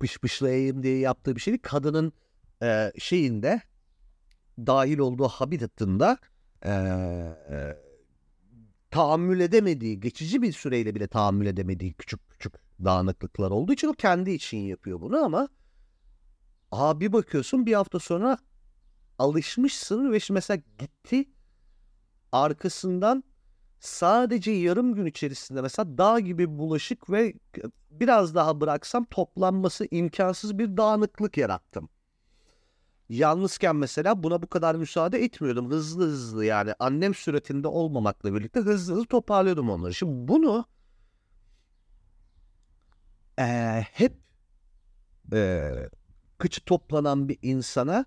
pışpışlayayım 0.00 0.82
diye 0.82 0.98
yaptığı 0.98 1.36
bir 1.36 1.40
şey. 1.40 1.58
Kadının 1.58 2.12
e, 2.62 2.92
şeyinde 2.98 3.62
dahil 4.58 4.98
olduğu 4.98 5.28
habitatında 5.28 6.18
e, 6.64 6.70
e, 6.70 7.76
tahammül 8.90 9.40
edemediği, 9.40 10.00
geçici 10.00 10.42
bir 10.42 10.52
süreyle 10.52 10.94
bile 10.94 11.08
tahammül 11.08 11.46
edemediği 11.46 11.92
küçük 11.92 12.30
küçük 12.30 12.54
dağınıklıklar 12.84 13.50
olduğu 13.50 13.72
için 13.72 13.88
o 13.88 13.92
kendi 13.92 14.30
için 14.30 14.58
yapıyor 14.58 15.00
bunu 15.00 15.24
ama 15.24 15.48
abi 16.72 17.12
bakıyorsun 17.12 17.66
bir 17.66 17.72
hafta 17.72 17.98
sonra 17.98 18.38
alışmışsın 19.18 20.12
ve 20.12 20.20
şimdi 20.20 20.36
mesela 20.36 20.62
gitti 20.78 21.24
arkasından 22.32 23.24
sadece 23.80 24.50
yarım 24.50 24.94
gün 24.94 25.06
içerisinde 25.06 25.62
mesela 25.62 25.98
dağ 25.98 26.20
gibi 26.20 26.58
bulaşık 26.58 27.10
ve 27.10 27.34
biraz 27.90 28.34
daha 28.34 28.60
bıraksam 28.60 29.04
toplanması 29.04 29.88
imkansız 29.90 30.58
bir 30.58 30.76
dağınıklık 30.76 31.36
yarattım. 31.36 31.88
Yalnızken 33.08 33.76
mesela 33.76 34.22
buna 34.22 34.42
bu 34.42 34.46
kadar 34.46 34.74
müsaade 34.74 35.24
etmiyordum. 35.24 35.70
Hızlı 35.70 36.04
hızlı 36.04 36.44
yani 36.44 36.74
annem 36.78 37.14
süretinde 37.14 37.68
olmamakla 37.68 38.34
birlikte 38.34 38.60
hızlı 38.60 38.94
hızlı 38.94 39.06
toparlıyordum 39.06 39.70
onları. 39.70 39.94
Şimdi 39.94 40.28
bunu 40.28 40.64
e, 43.38 43.44
hep 43.92 44.16
e, 45.32 45.72
kıçı 46.38 46.64
toplanan 46.64 47.28
bir 47.28 47.38
insana 47.42 48.04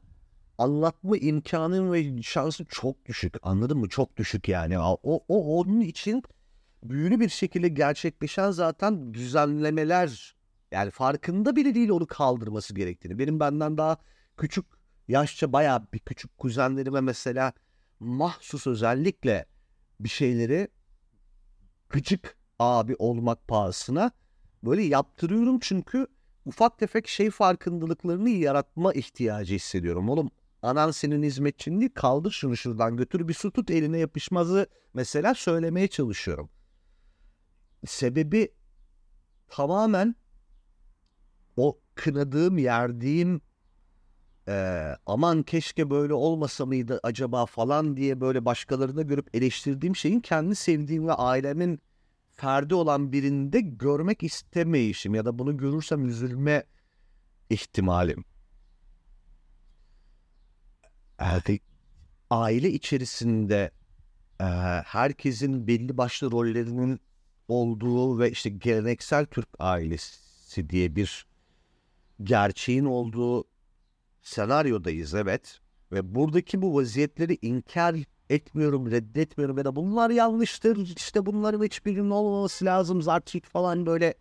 anlatma 0.57 1.17
imkanın 1.17 1.93
ve 1.93 2.21
şansı 2.21 2.65
çok 2.65 3.05
düşük. 3.05 3.35
Anladın 3.43 3.77
mı? 3.77 3.89
Çok 3.89 4.17
düşük 4.17 4.47
yani. 4.47 4.79
O, 4.79 4.99
o 5.27 5.59
onun 5.59 5.81
için 5.81 6.23
büyülü 6.83 7.19
bir 7.19 7.29
şekilde 7.29 7.67
gerçekleşen 7.67 8.51
zaten 8.51 9.13
düzenlemeler 9.13 10.35
yani 10.71 10.91
farkında 10.91 11.55
bile 11.55 11.75
değil 11.75 11.89
onu 11.89 12.07
kaldırması 12.07 12.75
gerektiğini. 12.75 13.19
Benim 13.19 13.39
benden 13.39 13.77
daha 13.77 13.97
küçük 14.37 14.65
yaşça 15.07 15.53
bayağı 15.53 15.87
bir 15.93 15.99
küçük 15.99 16.37
kuzenlerime 16.37 17.01
mesela 17.01 17.53
mahsus 17.99 18.67
özellikle 18.67 19.45
bir 19.99 20.09
şeyleri 20.09 20.67
gıcık 21.89 22.37
abi 22.59 22.95
olmak 22.99 23.47
pahasına 23.47 24.11
böyle 24.63 24.83
yaptırıyorum 24.83 25.59
çünkü 25.59 26.07
ufak 26.45 26.79
tefek 26.79 27.07
şey 27.07 27.29
farkındalıklarını 27.29 28.29
yaratma 28.29 28.93
ihtiyacı 28.93 29.55
hissediyorum. 29.55 30.09
Oğlum 30.09 30.31
anan 30.63 30.91
senin 30.91 31.23
hizmetçin 31.23 31.89
kaldır 31.89 32.31
şunu 32.31 32.57
şuradan 32.57 32.97
götür 32.97 33.27
bir 33.27 33.33
su 33.33 33.51
tut 33.51 33.71
eline 33.71 33.97
yapışmazı 33.99 34.67
mesela 34.93 35.33
söylemeye 35.33 35.87
çalışıyorum. 35.87 36.49
Sebebi 37.85 38.53
tamamen 39.47 40.15
o 41.57 41.79
kınadığım, 41.95 42.57
yerdiğim 42.57 43.41
e, 44.47 44.87
aman 45.05 45.43
keşke 45.43 45.89
böyle 45.89 46.13
olmasa 46.13 46.65
mıydı 46.65 46.99
acaba 47.03 47.45
falan 47.45 47.97
diye 47.97 48.21
böyle 48.21 48.45
başkalarına 48.45 49.01
görüp 49.01 49.35
eleştirdiğim 49.35 49.95
şeyin 49.95 50.19
kendi 50.19 50.55
sevdiğim 50.55 51.07
ve 51.07 51.13
ailemin 51.13 51.79
ferdi 52.31 52.75
olan 52.75 53.11
birinde 53.11 53.61
görmek 53.61 54.23
istemeyişim 54.23 55.15
ya 55.15 55.25
da 55.25 55.39
bunu 55.39 55.57
görürsem 55.57 56.07
üzülme 56.07 56.63
ihtimalim. 57.49 58.25
Yani 61.23 61.59
aile 62.29 62.71
içerisinde 62.71 63.71
e, 64.39 64.43
herkesin 64.85 65.67
belli 65.67 65.97
başlı 65.97 66.31
rollerinin 66.31 66.99
olduğu 67.47 68.19
ve 68.19 68.31
işte 68.31 68.49
geleneksel 68.49 69.25
Türk 69.25 69.47
ailesi 69.59 70.69
diye 70.69 70.95
bir 70.95 71.25
gerçeğin 72.23 72.85
olduğu 72.85 73.45
senaryodayız 74.21 75.13
evet. 75.13 75.59
Ve 75.91 76.15
buradaki 76.15 76.61
bu 76.61 76.75
vaziyetleri 76.75 77.37
inkar 77.41 77.95
etmiyorum, 78.29 78.91
reddetmiyorum 78.91 79.57
ya 79.57 79.65
da 79.65 79.75
bunlar 79.75 80.09
yanlıştır. 80.09 80.97
İşte 80.97 81.25
bunların 81.25 81.63
hiçbirinin 81.63 82.09
olmaması 82.09 82.65
lazım. 82.65 83.01
Zartçık 83.01 83.45
falan 83.45 83.85
böyle 83.85 84.13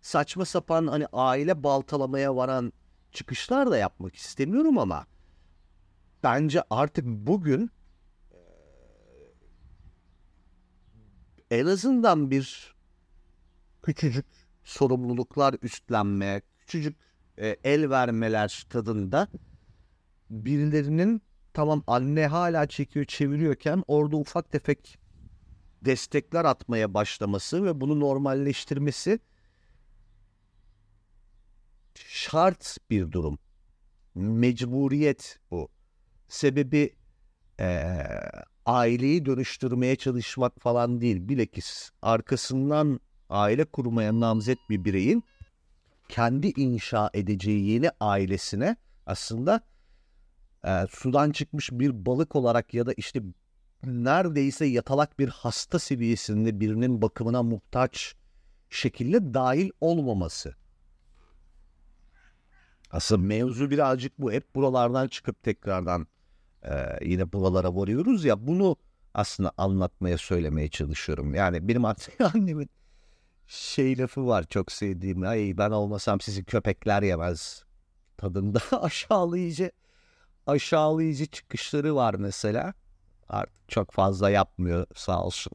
saçma 0.00 0.44
sapan 0.44 0.86
hani 0.86 1.06
aile 1.12 1.62
baltalamaya 1.62 2.36
varan 2.36 2.72
çıkışlar 3.12 3.70
da 3.70 3.76
yapmak 3.76 4.16
istemiyorum 4.16 4.78
ama 4.78 5.06
bence 6.22 6.62
artık 6.70 7.04
bugün 7.06 7.70
en 11.50 11.66
azından 11.66 12.30
bir 12.30 12.74
küçücük 13.82 14.26
sorumluluklar 14.64 15.54
üstlenme, 15.62 16.42
küçücük 16.58 16.96
el 17.64 17.90
vermeler 17.90 18.66
tadında 18.70 19.28
birilerinin 20.30 21.22
tamam 21.54 21.82
anne 21.86 22.26
hala 22.26 22.66
çekiyor 22.66 23.04
çeviriyorken 23.04 23.84
orada 23.86 24.16
ufak 24.16 24.50
tefek 24.50 24.98
destekler 25.84 26.44
atmaya 26.44 26.94
başlaması 26.94 27.64
ve 27.64 27.80
bunu 27.80 28.00
normalleştirmesi 28.00 29.20
şart 31.94 32.78
bir 32.90 33.12
durum. 33.12 33.38
Mecburiyet 34.14 35.38
bu. 35.50 35.68
Sebebi 36.28 36.94
e, 37.60 37.96
aileyi 38.66 39.26
dönüştürmeye 39.26 39.96
çalışmak 39.96 40.60
falan 40.60 41.00
değil. 41.00 41.28
Bilakis 41.28 41.90
arkasından 42.02 43.00
aile 43.30 43.64
kurmaya 43.64 44.20
namzet 44.20 44.58
bir 44.70 44.84
bireyin 44.84 45.24
kendi 46.08 46.46
inşa 46.46 47.10
edeceği 47.14 47.70
yeni 47.70 47.90
ailesine 48.00 48.76
aslında 49.06 49.60
e, 50.64 50.86
sudan 50.90 51.30
çıkmış 51.30 51.72
bir 51.72 52.06
balık 52.06 52.36
olarak 52.36 52.74
ya 52.74 52.86
da 52.86 52.92
işte 52.96 53.22
neredeyse 53.84 54.66
yatalak 54.66 55.18
bir 55.18 55.28
hasta 55.28 55.78
seviyesinde 55.78 56.60
birinin 56.60 57.02
bakımına 57.02 57.42
muhtaç 57.42 58.14
şekilde 58.70 59.34
dahil 59.34 59.70
olmaması. 59.80 60.54
Aslında 62.90 63.22
mevzu 63.22 63.70
birazcık 63.70 64.18
bu. 64.18 64.32
Hep 64.32 64.54
buralardan 64.54 65.08
çıkıp 65.08 65.42
tekrardan 65.42 66.06
e, 66.64 67.04
yine 67.04 67.32
buralara 67.32 67.76
varıyoruz 67.76 68.24
ya. 68.24 68.46
Bunu 68.46 68.76
aslında 69.14 69.52
anlatmaya, 69.56 70.18
söylemeye 70.18 70.68
çalışıyorum. 70.68 71.34
Yani 71.34 71.68
benim 71.68 71.84
annemin 72.34 72.70
şey 73.46 73.98
lafı 73.98 74.26
var 74.26 74.44
çok 74.50 74.72
sevdiğim. 74.72 75.22
Ay 75.22 75.58
ben 75.58 75.70
olmasam 75.70 76.20
sizi 76.20 76.44
köpekler 76.44 77.02
yemez 77.02 77.64
tadında 78.16 78.60
aşağılayıcı 78.82 79.70
aşağılayıcı 80.46 81.26
çıkışları 81.26 81.96
var 81.96 82.14
mesela. 82.14 82.74
Artık 83.28 83.68
çok 83.68 83.90
fazla 83.92 84.30
yapmıyor 84.30 84.86
sağ 84.94 85.24
olsun. 85.24 85.52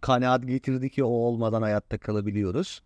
kanaat 0.00 0.46
getirdi 0.46 0.90
ki 0.90 1.04
o 1.04 1.08
olmadan 1.08 1.62
hayatta 1.62 1.98
kalabiliyoruz. 1.98 2.82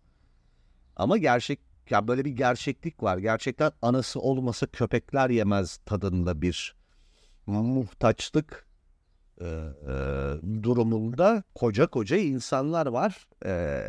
Ama 0.95 1.17
gerçek 1.17 1.59
ya 1.89 2.07
böyle 2.07 2.25
bir 2.25 2.31
gerçeklik 2.31 3.03
var. 3.03 3.17
Gerçekten 3.17 3.71
anası 3.81 4.19
olmasa 4.19 4.67
köpekler 4.67 5.29
yemez 5.29 5.77
tadında 5.77 6.41
bir 6.41 6.75
muhtaçlık 7.47 8.67
e, 9.41 9.45
e, 9.45 9.93
durumunda 10.63 11.43
koca 11.55 11.87
koca 11.87 12.17
insanlar 12.17 12.85
var. 12.85 13.27
E, 13.45 13.83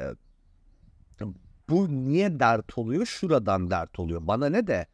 bu 1.68 1.88
niye 1.88 2.40
dert 2.40 2.78
oluyor? 2.78 3.06
Şuradan 3.06 3.70
dert 3.70 3.98
oluyor. 3.98 4.26
Bana 4.26 4.48
ne 4.48 4.66
de 4.66 4.86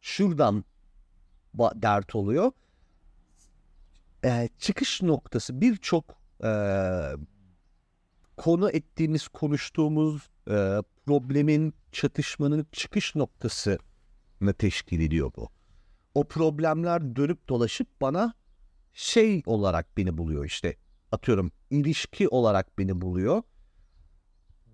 şuradan 0.00 0.64
dert 1.58 2.14
oluyor. 2.14 2.52
E, 4.24 4.48
çıkış 4.58 5.02
noktası 5.02 5.60
birçok 5.60 6.04
e, 6.44 6.50
konu 8.36 8.70
ettiğimiz, 8.70 9.28
konuştuğumuz 9.28 10.30
e, 10.50 10.82
problemin, 11.06 11.74
çatışmanın 11.92 12.66
çıkış 12.72 13.14
noktası 13.14 13.78
ne 14.40 14.52
teşkil 14.52 15.00
ediyor 15.00 15.32
bu. 15.36 15.55
O 16.16 16.24
problemler 16.24 17.16
dönüp 17.16 17.48
dolaşıp 17.48 18.00
bana 18.00 18.34
şey 18.92 19.42
olarak 19.46 19.96
beni 19.96 20.18
buluyor 20.18 20.44
işte. 20.44 20.76
Atıyorum 21.12 21.52
ilişki 21.70 22.28
olarak 22.28 22.78
beni 22.78 23.00
buluyor. 23.00 23.42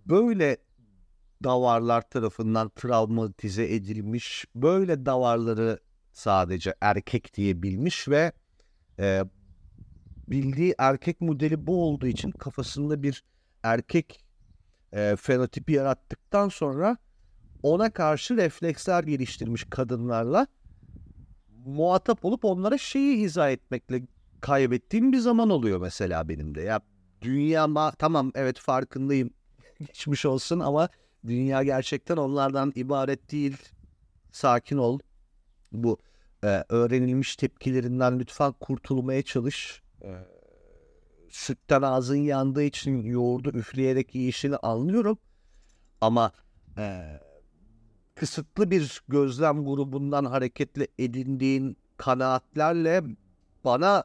Böyle 0.06 0.56
davarlar 1.44 2.10
tarafından 2.10 2.68
travmatize 2.68 3.74
edilmiş, 3.74 4.44
böyle 4.54 5.06
davarları 5.06 5.80
sadece 6.12 6.74
erkek 6.80 7.34
diye 7.34 7.62
bilmiş 7.62 8.08
ve 8.08 8.32
e, 8.98 9.24
bildiği 10.28 10.74
erkek 10.78 11.20
modeli 11.20 11.66
bu 11.66 11.84
olduğu 11.84 12.06
için 12.06 12.30
kafasında 12.30 13.02
bir 13.02 13.24
erkek 13.62 14.24
e, 14.92 15.16
fenotipi 15.16 15.72
yarattıktan 15.72 16.48
sonra 16.48 16.96
ona 17.62 17.90
karşı 17.90 18.36
refleksler 18.36 19.04
geliştirmiş 19.04 19.64
kadınlarla 19.70 20.46
muhatap 21.66 22.24
olup 22.24 22.44
onlara 22.44 22.78
şeyi 22.78 23.16
izah 23.16 23.50
etmekle 23.50 24.02
kaybettiğim 24.40 25.12
bir 25.12 25.18
zaman 25.18 25.50
oluyor 25.50 25.80
mesela 25.80 26.28
benim 26.28 26.54
de. 26.54 26.60
Ya 26.60 26.80
dünya 27.22 27.92
tamam 27.98 28.32
evet 28.34 28.58
farkındayım 28.58 29.30
geçmiş 29.78 30.26
olsun 30.26 30.60
ama 30.60 30.88
dünya 31.26 31.62
gerçekten 31.62 32.16
onlardan 32.16 32.72
ibaret 32.74 33.32
değil. 33.32 33.56
Sakin 34.32 34.78
ol. 34.78 34.98
Bu 35.72 35.98
e, 36.44 36.64
öğrenilmiş 36.68 37.36
tepkilerinden 37.36 38.18
lütfen 38.18 38.52
kurtulmaya 38.52 39.22
çalış. 39.22 39.82
E, 40.02 40.10
sütten 41.28 41.82
ağzın 41.82 42.16
yandığı 42.16 42.62
için 42.62 43.02
yoğurdu 43.02 43.50
üfleyerek 43.50 44.14
yiyişini 44.14 44.56
anlıyorum. 44.56 45.18
Ama 46.00 46.32
e, 46.78 47.18
kısıtlı 48.14 48.70
bir 48.70 49.02
gözlem 49.08 49.64
grubundan 49.64 50.24
hareketle 50.24 50.88
edindiğin 50.98 51.76
kanaatlerle 51.96 53.02
bana 53.64 54.04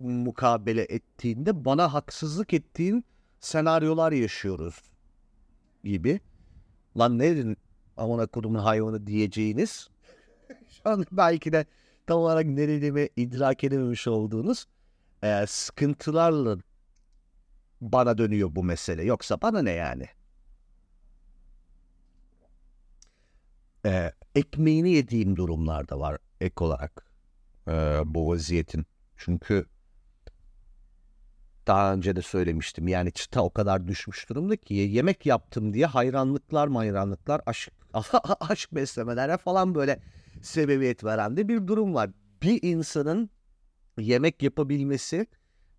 mukabele 0.00 0.82
ettiğinde 0.82 1.64
bana 1.64 1.92
haksızlık 1.92 2.54
ettiğin 2.54 3.04
senaryolar 3.40 4.12
yaşıyoruz 4.12 4.82
gibi. 5.84 6.20
Lan 6.98 7.18
ne 7.18 7.36
dedin 7.36 7.56
amına 7.96 8.26
kodumun 8.26 8.58
hayvanı 8.58 9.06
diyeceğiniz 9.06 9.88
şu 10.68 10.80
an 10.90 11.06
belki 11.12 11.52
de 11.52 11.66
tam 12.06 12.18
olarak 12.18 12.46
ne 12.46 12.68
dediğimi 12.68 13.08
idrak 13.16 13.64
edememiş 13.64 14.06
olduğunuz 14.06 14.66
e, 15.22 15.46
sıkıntılarla 15.46 16.58
bana 17.80 18.18
dönüyor 18.18 18.48
bu 18.54 18.64
mesele. 18.64 19.04
Yoksa 19.04 19.40
bana 19.42 19.62
ne 19.62 19.70
yani? 19.72 20.06
E, 23.86 24.12
ekmeğini 24.34 24.90
yediğim 24.90 25.36
durumlar 25.36 25.88
da 25.88 26.00
var 26.00 26.18
ek 26.40 26.54
olarak 26.64 27.06
e, 27.68 27.72
bu 28.04 28.28
vaziyetin. 28.28 28.86
Çünkü 29.16 29.66
daha 31.66 31.94
önce 31.94 32.16
de 32.16 32.22
söylemiştim. 32.22 32.88
Yani 32.88 33.12
çıta 33.12 33.42
o 33.42 33.50
kadar 33.50 33.88
düşmüş 33.88 34.28
durumda 34.28 34.56
ki 34.56 34.74
yemek 34.74 35.26
yaptım 35.26 35.74
diye 35.74 35.86
hayranlıklar 35.86 36.70
hayranlıklar 36.70 37.40
aşk, 37.46 37.72
aşk 38.40 38.74
beslemelere 38.74 39.36
falan 39.36 39.74
böyle 39.74 40.00
sebebiyet 40.42 41.04
veren 41.04 41.36
de 41.36 41.48
bir 41.48 41.66
durum 41.66 41.94
var. 41.94 42.10
Bir 42.42 42.62
insanın 42.62 43.30
yemek 43.98 44.42
yapabilmesi 44.42 45.26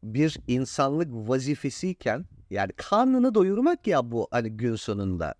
bir 0.03 0.37
insanlık 0.47 1.07
vazifesiyken 1.11 2.25
yani 2.49 2.71
karnını 2.75 3.35
doyurmak 3.35 3.87
ya 3.87 4.11
bu 4.11 4.27
hani 4.31 4.49
gün 4.49 4.75
sonunda. 4.75 5.35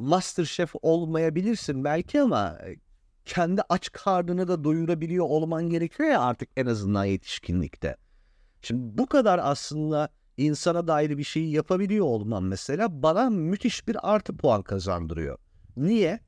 Master 0.00 0.44
Chef 0.44 0.72
olmayabilirsin 0.82 1.84
belki 1.84 2.20
ama 2.20 2.58
kendi 3.24 3.62
aç 3.68 3.92
karnını 3.92 4.48
da 4.48 4.64
doyurabiliyor 4.64 5.24
olman 5.24 5.70
gerekiyor 5.70 6.08
ya 6.08 6.20
artık 6.20 6.48
en 6.56 6.66
azından 6.66 7.04
yetişkinlikte. 7.04 7.96
Şimdi 8.62 8.98
bu 8.98 9.06
kadar 9.06 9.40
aslında 9.42 10.08
insana 10.36 10.88
dair 10.88 11.18
bir 11.18 11.24
şeyi 11.24 11.50
yapabiliyor 11.50 12.06
olmam 12.06 12.46
mesela 12.46 13.02
bana 13.02 13.30
müthiş 13.30 13.88
bir 13.88 14.12
artı 14.14 14.36
puan 14.36 14.62
kazandırıyor. 14.62 15.38
Niye? 15.76 16.20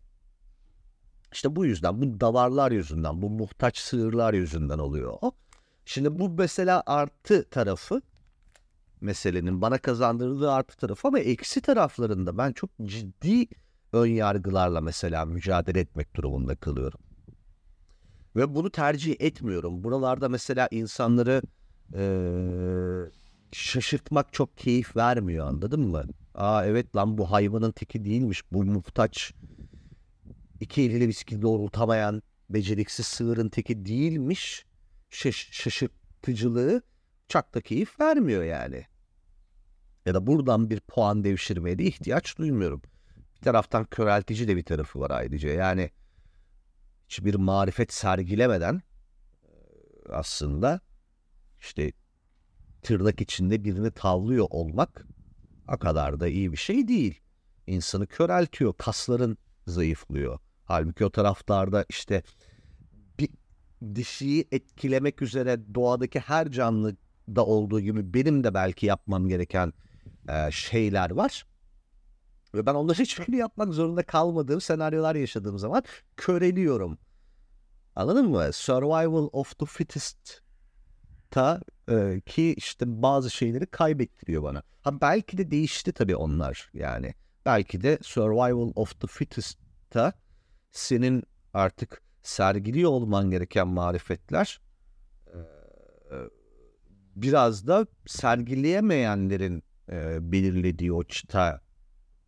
İşte 1.32 1.56
bu 1.56 1.66
yüzden, 1.66 2.02
bu 2.02 2.20
davarlar 2.20 2.72
yüzünden, 2.72 3.22
bu 3.22 3.30
muhtaç 3.30 3.78
sığırlar 3.78 4.34
yüzünden 4.34 4.78
oluyor. 4.78 5.18
Şimdi 5.84 6.18
bu 6.18 6.28
mesela 6.28 6.82
artı 6.86 7.50
tarafı 7.50 8.02
meselenin 9.00 9.62
bana 9.62 9.78
kazandırdığı 9.78 10.52
artı 10.52 10.76
tarafı 10.76 11.08
ama 11.08 11.18
eksi 11.18 11.60
taraflarında 11.60 12.38
ben 12.38 12.52
çok 12.52 12.70
ciddi 12.84 13.46
ön 13.92 14.06
yargılarla 14.06 14.80
mesela 14.80 15.24
mücadele 15.24 15.80
etmek 15.80 16.16
durumunda 16.16 16.56
kalıyorum. 16.56 17.00
Ve 18.36 18.54
bunu 18.54 18.70
tercih 18.70 19.16
etmiyorum. 19.20 19.84
Buralarda 19.84 20.28
mesela 20.28 20.68
insanları 20.70 21.42
ee, 21.94 23.10
şaşırtmak 23.52 24.32
çok 24.32 24.58
keyif 24.58 24.96
vermiyor 24.96 25.46
anladın 25.46 25.80
mı? 25.80 26.04
Aa 26.34 26.64
evet 26.66 26.96
lan 26.96 27.18
bu 27.18 27.30
hayvanın 27.30 27.72
teki 27.72 28.04
değilmiş. 28.04 28.52
Bu 28.52 28.64
muhtaç 28.64 29.32
iki 30.60 30.82
eliyle 30.82 31.08
bisiklet 31.08 31.42
doğrultamayan 31.42 32.22
beceriksiz 32.50 33.06
sığırın 33.06 33.48
teki 33.48 33.86
değilmiş. 33.86 34.66
Şaş 35.10 35.48
şaşırtıcılığı 35.52 36.82
çok 37.28 37.54
da 37.54 37.60
keyif 37.60 38.00
vermiyor 38.00 38.44
yani. 38.44 38.84
Ya 40.06 40.14
da 40.14 40.26
buradan 40.26 40.70
bir 40.70 40.80
puan 40.80 41.24
devşirmeye 41.24 41.78
de 41.78 41.84
ihtiyaç 41.84 42.38
duymuyorum. 42.38 42.82
Taraftan 43.42 43.84
köreltici 43.84 44.48
de 44.48 44.56
bir 44.56 44.64
tarafı 44.64 45.00
var 45.00 45.10
ayrıca. 45.10 45.48
Yani 45.48 45.90
hiçbir 47.08 47.34
marifet 47.34 47.92
sergilemeden 47.92 48.82
aslında 50.08 50.80
işte 51.60 51.92
tırnak 52.82 53.20
içinde 53.20 53.64
birini 53.64 53.90
tavlıyor 53.90 54.46
olmak 54.50 55.06
o 55.68 55.78
kadar 55.78 56.20
da 56.20 56.28
iyi 56.28 56.52
bir 56.52 56.56
şey 56.56 56.88
değil. 56.88 57.20
İnsanı 57.66 58.06
köreltiyor, 58.06 58.74
kasların 58.78 59.38
zayıflıyor. 59.66 60.38
Halbuki 60.64 61.04
o 61.04 61.10
taraflarda 61.10 61.84
işte 61.88 62.22
bir 63.18 63.28
dişiyi 63.94 64.48
etkilemek 64.52 65.22
üzere 65.22 65.74
doğadaki 65.74 66.20
her 66.20 66.50
canlı 66.50 66.96
da 67.28 67.46
olduğu 67.46 67.80
gibi 67.80 68.14
benim 68.14 68.44
de 68.44 68.54
belki 68.54 68.86
yapmam 68.86 69.28
gereken 69.28 69.72
e, 70.28 70.50
şeyler 70.50 71.10
var. 71.10 71.46
Ve 72.54 72.66
ben 72.66 72.74
onları 72.74 72.98
hiçbirini 72.98 73.36
yapmak 73.36 73.72
zorunda 73.72 74.02
kalmadığım 74.02 74.60
senaryolar 74.60 75.14
yaşadığım 75.14 75.58
zaman 75.58 75.82
köreliyorum. 76.16 76.98
Anladın 77.96 78.28
mı? 78.28 78.52
Survival 78.52 79.28
of 79.32 79.58
the 79.58 79.66
fittest 79.66 80.42
ta 81.30 81.60
e, 81.88 82.20
ki 82.26 82.54
işte 82.56 83.02
bazı 83.02 83.30
şeyleri 83.30 83.66
kaybettiriyor 83.66 84.42
bana. 84.42 84.62
Ha 84.82 85.00
belki 85.00 85.38
de 85.38 85.50
değişti 85.50 85.92
tabii 85.92 86.16
onlar 86.16 86.70
yani. 86.74 87.14
Belki 87.46 87.82
de 87.82 87.98
Survival 88.02 88.72
of 88.74 89.00
the 89.00 89.06
Fittest'ta 89.06 90.12
senin 90.70 91.22
artık 91.54 92.02
sergiliyor 92.22 92.90
olman 92.90 93.30
gereken 93.30 93.68
marifetler 93.68 94.60
e, 95.26 95.38
biraz 97.16 97.66
da 97.66 97.86
sergileyemeyenlerin 98.06 99.62
e, 99.88 100.32
belirlediği 100.32 100.92
o 100.92 101.04
çıta 101.04 101.60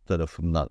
tarafından 0.05 0.69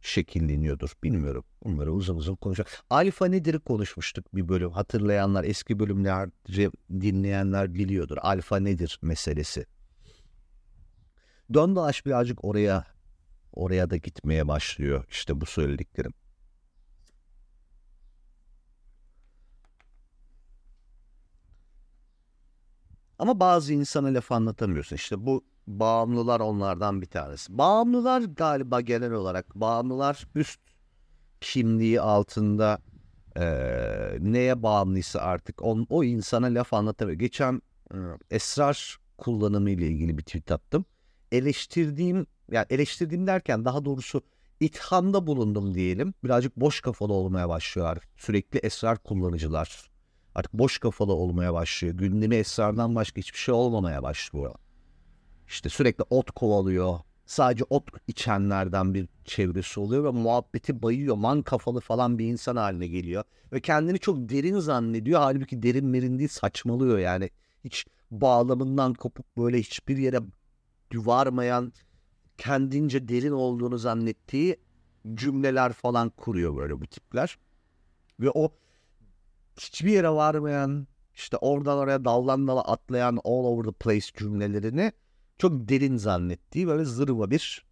şekilleniyordur. 0.00 0.92
Bilmiyorum. 1.02 1.44
Bunları 1.64 1.92
uzun 1.92 2.16
uzun 2.16 2.36
konuşacak. 2.36 2.84
Alfa 2.90 3.26
nedir 3.26 3.58
konuşmuştuk 3.58 4.34
bir 4.34 4.48
bölüm. 4.48 4.70
Hatırlayanlar, 4.70 5.44
eski 5.44 5.78
bölümlerce 5.78 6.70
dinleyenler 6.90 7.74
biliyordur. 7.74 8.16
Alfa 8.20 8.56
nedir 8.56 8.98
meselesi. 9.02 9.66
Dön 11.54 11.76
dolaş 11.76 12.06
birazcık 12.06 12.44
oraya 12.44 12.84
oraya 13.52 13.90
da 13.90 13.96
gitmeye 13.96 14.48
başlıyor. 14.48 15.04
İşte 15.10 15.40
bu 15.40 15.46
söylediklerim. 15.46 16.12
Ama 23.18 23.40
bazı 23.40 23.72
insana 23.72 24.08
laf 24.08 24.32
anlatamıyorsun. 24.32 24.96
İşte 24.96 25.26
bu 25.26 25.44
Bağımlılar 25.66 26.40
onlardan 26.40 27.02
bir 27.02 27.06
tanesi. 27.06 27.58
Bağımlılar 27.58 28.20
galiba 28.22 28.80
genel 28.80 29.12
olarak 29.12 29.54
bağımlılar 29.54 30.28
üst 30.34 30.60
kimliği 31.40 32.00
altında 32.00 32.78
e, 33.36 33.44
neye 34.20 34.62
bağımlıysa 34.62 35.20
artık 35.20 35.62
on, 35.62 35.86
o 35.90 36.04
insana 36.04 36.46
laf 36.46 36.74
anlatamıyor. 36.74 37.18
Geçen 37.18 37.62
e, 37.90 37.96
esrar 38.30 38.98
kullanımı 39.18 39.70
ile 39.70 39.86
ilgili 39.86 40.18
bir 40.18 40.22
tweet 40.22 40.52
attım. 40.52 40.84
Eleştirdiğim 41.32 42.26
yani 42.50 42.66
eleştirdiğim 42.70 43.26
derken 43.26 43.64
daha 43.64 43.84
doğrusu 43.84 44.22
ithamda 44.60 45.26
bulundum 45.26 45.74
diyelim. 45.74 46.14
Birazcık 46.24 46.56
boş 46.56 46.80
kafalı 46.80 47.12
olmaya 47.12 47.48
başlıyor 47.48 48.02
Sürekli 48.16 48.58
esrar 48.58 48.98
kullanıcılar. 48.98 49.90
Artık 50.34 50.52
boş 50.52 50.78
kafalı 50.78 51.12
olmaya 51.12 51.54
başlıyor. 51.54 51.94
Gündemi 51.94 52.34
esrardan 52.36 52.94
başka 52.94 53.18
hiçbir 53.18 53.38
şey 53.38 53.54
olmamaya 53.54 54.02
başlıyor. 54.02 54.54
İşte 55.48 55.68
sürekli 55.68 56.04
ot 56.10 56.30
kovalıyor. 56.30 56.98
Sadece 57.26 57.64
ot 57.70 57.84
içenlerden 58.08 58.94
bir 58.94 59.08
çevresi 59.24 59.80
oluyor 59.80 60.04
ve 60.04 60.10
muhabbeti 60.10 60.82
bayıyor. 60.82 61.16
Man 61.16 61.42
kafalı 61.42 61.80
falan 61.80 62.18
bir 62.18 62.26
insan 62.26 62.56
haline 62.56 62.86
geliyor. 62.86 63.24
Ve 63.52 63.60
kendini 63.60 63.98
çok 63.98 64.16
derin 64.16 64.58
zannediyor. 64.58 65.20
Halbuki 65.20 65.62
derin 65.62 65.86
merin 65.86 66.18
değil 66.18 66.28
saçmalıyor 66.28 66.98
yani. 66.98 67.30
Hiç 67.64 67.86
bağlamından 68.10 68.94
kopup 68.94 69.36
böyle 69.36 69.58
hiçbir 69.58 69.96
yere 69.96 70.20
varmayan 70.94 71.72
kendince 72.38 73.08
derin 73.08 73.32
olduğunu 73.32 73.78
zannettiği 73.78 74.56
cümleler 75.14 75.72
falan 75.72 76.10
kuruyor 76.10 76.56
böyle 76.56 76.80
bu 76.80 76.86
tipler. 76.86 77.38
Ve 78.20 78.30
o 78.34 78.52
hiçbir 79.58 79.92
yere 79.92 80.10
varmayan 80.10 80.86
işte 81.14 81.36
oradan 81.36 81.78
oraya 81.78 82.04
dallan 82.04 82.48
dala 82.48 82.62
atlayan 82.62 83.20
all 83.24 83.44
over 83.44 83.64
the 83.64 83.72
place 83.72 84.06
cümlelerini 84.16 84.92
çok 85.38 85.68
derin 85.68 85.96
zannettiği 85.96 86.66
böyle 86.66 86.84
zırva 86.84 87.30
bir 87.30 87.64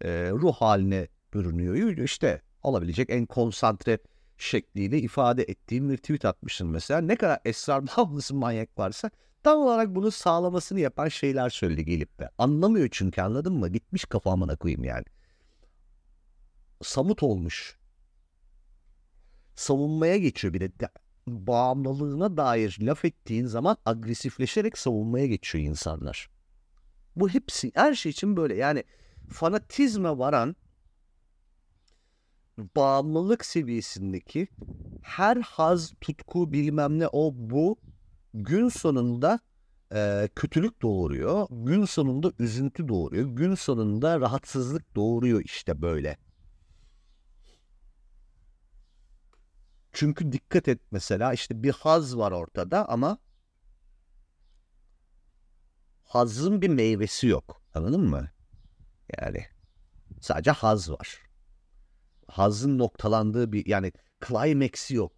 e, 0.00 0.30
ruh 0.30 0.54
haline 0.54 1.08
bürünüyor. 1.34 1.96
İşte 1.98 2.42
olabilecek 2.62 3.10
en 3.10 3.26
konsantre 3.26 3.98
şekliyle 4.38 4.98
ifade 4.98 5.42
ettiğim 5.42 5.90
bir 5.90 5.96
tweet 5.96 6.24
atmışsın 6.24 6.68
mesela. 6.68 7.00
Ne 7.00 7.16
kadar 7.16 7.40
esrar 7.44 7.86
bağımlısı 7.96 8.34
manyak 8.34 8.78
varsa 8.78 9.10
tam 9.42 9.58
olarak 9.58 9.94
bunu 9.94 10.10
sağlamasını 10.10 10.80
yapan 10.80 11.08
şeyler 11.08 11.50
söyledi 11.50 11.84
gelip 11.84 12.18
de. 12.18 12.30
Anlamıyor 12.38 12.88
çünkü 12.92 13.22
anladın 13.22 13.52
mı? 13.52 13.68
Gitmiş 13.68 14.04
kafamına 14.04 14.56
koyayım 14.56 14.84
yani. 14.84 15.04
Samut 16.82 17.22
olmuş. 17.22 17.78
Savunmaya 19.54 20.16
geçiyor 20.16 20.54
bir 20.54 20.60
de. 20.60 20.70
Bağımlılığına 21.26 22.36
dair 22.36 22.78
laf 22.80 23.04
ettiğin 23.04 23.46
zaman 23.46 23.76
agresifleşerek 23.86 24.78
savunmaya 24.78 25.26
geçiyor 25.26 25.64
insanlar. 25.64 26.35
Bu 27.16 27.28
hepsi 27.28 27.72
her 27.74 27.94
şey 27.94 28.10
için 28.10 28.36
böyle 28.36 28.54
yani 28.54 28.84
fanatizme 29.30 30.18
varan 30.18 30.56
bağımlılık 32.76 33.44
seviyesindeki 33.44 34.48
her 35.02 35.36
haz, 35.36 35.92
tutku 36.00 36.52
bilmem 36.52 36.98
ne 36.98 37.08
o 37.12 37.32
bu 37.34 37.76
gün 38.34 38.68
sonunda 38.68 39.40
e, 39.94 40.28
kötülük 40.34 40.82
doğuruyor. 40.82 41.46
Gün 41.50 41.84
sonunda 41.84 42.32
üzüntü 42.38 42.88
doğuruyor. 42.88 43.28
Gün 43.28 43.54
sonunda 43.54 44.20
rahatsızlık 44.20 44.96
doğuruyor 44.96 45.40
işte 45.44 45.82
böyle. 45.82 46.16
Çünkü 49.92 50.32
dikkat 50.32 50.68
et 50.68 50.80
mesela 50.90 51.32
işte 51.32 51.62
bir 51.62 51.72
haz 51.72 52.16
var 52.16 52.32
ortada 52.32 52.88
ama 52.88 53.18
hazın 56.06 56.62
bir 56.62 56.68
meyvesi 56.68 57.26
yok. 57.26 57.62
Anladın 57.74 58.08
mı? 58.08 58.30
Yani 59.22 59.46
sadece 60.20 60.50
haz 60.50 60.90
var. 60.90 61.22
Hazın 62.28 62.78
noktalandığı 62.78 63.52
bir 63.52 63.66
yani 63.66 63.92
climax'i 64.28 64.94
yok. 64.94 65.12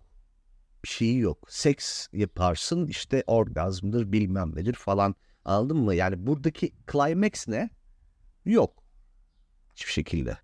Bir 0.84 0.88
şeyi 0.88 1.18
yok. 1.18 1.46
Seks 1.50 2.08
yaparsın 2.12 2.86
işte 2.86 3.24
orgazmdır 3.26 4.12
bilmem 4.12 4.56
nedir 4.56 4.74
falan. 4.74 5.14
Anladın 5.44 5.76
mı? 5.76 5.94
Yani 5.94 6.26
buradaki 6.26 6.72
climax 6.92 7.48
ne? 7.48 7.70
Yok. 8.44 8.84
Hiçbir 9.76 9.92
şekilde. 9.92 10.38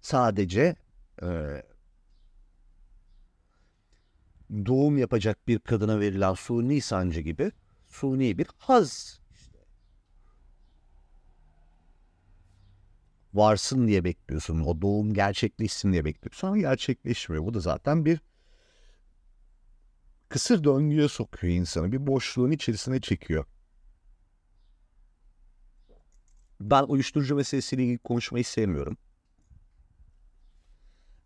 Sadece 0.00 0.76
e, 1.22 1.26
doğum 4.66 4.98
yapacak 4.98 5.48
bir 5.48 5.58
kadına 5.58 6.00
verilen 6.00 6.34
suni 6.34 6.80
sancı 6.80 7.20
gibi 7.20 7.52
suni 7.90 8.38
bir 8.38 8.46
haz. 8.58 9.20
İşte. 9.34 9.58
Varsın 13.34 13.88
diye 13.88 14.04
bekliyorsun. 14.04 14.60
O 14.60 14.82
doğum 14.82 15.14
gerçekleşsin 15.14 15.92
diye 15.92 16.04
bekliyorsun 16.04 16.48
ama 16.48 16.58
gerçekleşmiyor. 16.58 17.44
Bu 17.44 17.54
da 17.54 17.60
zaten 17.60 18.04
bir 18.04 18.20
kısır 20.28 20.64
döngüye 20.64 21.08
sokuyor 21.08 21.54
insanı. 21.54 21.92
Bir 21.92 22.06
boşluğun 22.06 22.50
içerisine 22.50 23.00
çekiyor. 23.00 23.44
Ben 26.60 26.82
uyuşturucu 26.82 27.36
meselesiyle 27.36 27.82
ilgili 27.82 27.98
konuşmayı 27.98 28.44
sevmiyorum. 28.44 28.96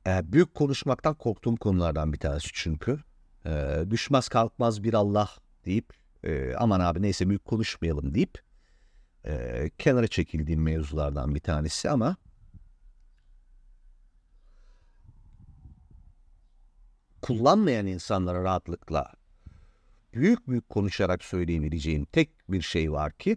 Ee, 0.07 0.33
büyük 0.33 0.55
konuşmaktan 0.55 1.14
korktuğum 1.14 1.57
konulardan 1.57 2.12
bir 2.12 2.18
tanesi 2.18 2.48
çünkü. 2.53 3.00
Ee, 3.46 3.85
düşmez 3.90 4.29
kalkmaz 4.29 4.83
bir 4.83 4.94
Allah 4.94 5.31
deyip 5.64 6.04
e, 6.24 6.54
aman 6.54 6.80
abi 6.80 7.02
neyse 7.02 7.28
büyük 7.28 7.44
konuşmayalım 7.44 8.14
deyip 8.14 8.42
e, 9.26 9.70
kenara 9.78 10.06
çekildiğim 10.08 10.62
mevzulardan 10.62 11.34
bir 11.34 11.40
tanesi 11.40 11.90
ama 11.90 12.16
kullanmayan 17.22 17.87
insanlara 17.87 18.44
rahatlıkla 18.44 19.12
büyük 20.14 20.48
büyük 20.48 20.68
konuşarak 20.68 21.24
söyleyebileceğim 21.24 22.04
tek 22.04 22.30
bir 22.48 22.62
şey 22.62 22.92
var 22.92 23.12
ki 23.12 23.37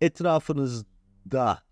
etrafınızda 0.00 1.62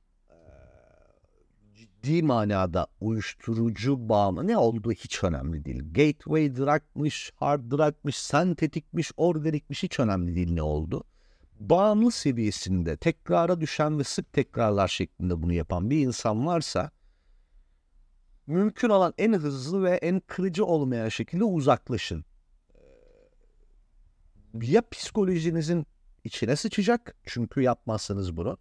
ciddi 2.06 2.22
manada 2.22 2.86
uyuşturucu 3.00 4.08
bağımlı 4.08 4.46
ne 4.46 4.58
olduğu 4.58 4.92
hiç 4.92 5.24
önemli 5.24 5.64
değil. 5.64 5.82
Gateway 5.92 6.56
drug'mış, 6.56 7.32
hard 7.36 7.70
drug'mış, 7.70 8.16
sentetikmiş, 8.16 9.12
organikmiş 9.16 9.82
hiç 9.82 10.00
önemli 10.00 10.34
değil 10.34 10.52
ne 10.52 10.62
oldu. 10.62 11.04
Bağımlı 11.60 12.10
seviyesinde 12.10 12.96
tekrara 12.96 13.60
düşen 13.60 13.98
ve 13.98 14.04
sık 14.04 14.32
tekrarlar 14.32 14.88
şeklinde 14.88 15.42
bunu 15.42 15.52
yapan 15.52 15.90
bir 15.90 16.06
insan 16.06 16.46
varsa 16.46 16.90
mümkün 18.46 18.88
olan 18.88 19.14
en 19.18 19.32
hızlı 19.32 19.84
ve 19.84 19.90
en 19.90 20.20
kırıcı 20.20 20.64
olmayan 20.64 21.08
şekilde 21.08 21.44
uzaklaşın. 21.44 22.24
Ya 24.62 24.82
psikolojinizin 24.90 25.86
içine 26.24 26.56
sıçacak 26.56 27.16
çünkü 27.24 27.60
yapmazsanız 27.62 28.36
bunu 28.36 28.58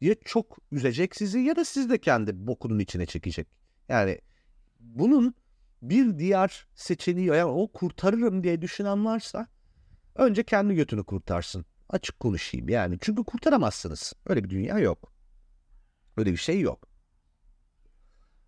ya 0.00 0.14
çok 0.24 0.58
üzecek 0.72 1.16
sizi 1.16 1.38
ya 1.38 1.56
da 1.56 1.64
siz 1.64 1.90
de 1.90 1.98
kendi 1.98 2.46
bokunun 2.46 2.78
içine 2.78 3.06
çekecek. 3.06 3.48
Yani 3.88 4.18
bunun 4.80 5.34
bir 5.82 6.18
diğer 6.18 6.66
seçeneği 6.74 7.26
yani 7.26 7.44
o 7.44 7.72
kurtarırım 7.72 8.42
diye 8.44 8.62
düşünen 8.62 9.04
varsa 9.04 9.46
önce 10.14 10.42
kendi 10.42 10.74
götünü 10.74 11.04
kurtarsın. 11.04 11.66
Açık 11.88 12.20
konuşayım 12.20 12.68
yani. 12.68 12.98
Çünkü 13.00 13.24
kurtaramazsınız. 13.24 14.12
Öyle 14.26 14.44
bir 14.44 14.50
dünya 14.50 14.78
yok. 14.78 15.12
Öyle 16.16 16.32
bir 16.32 16.36
şey 16.36 16.60
yok. 16.60 16.88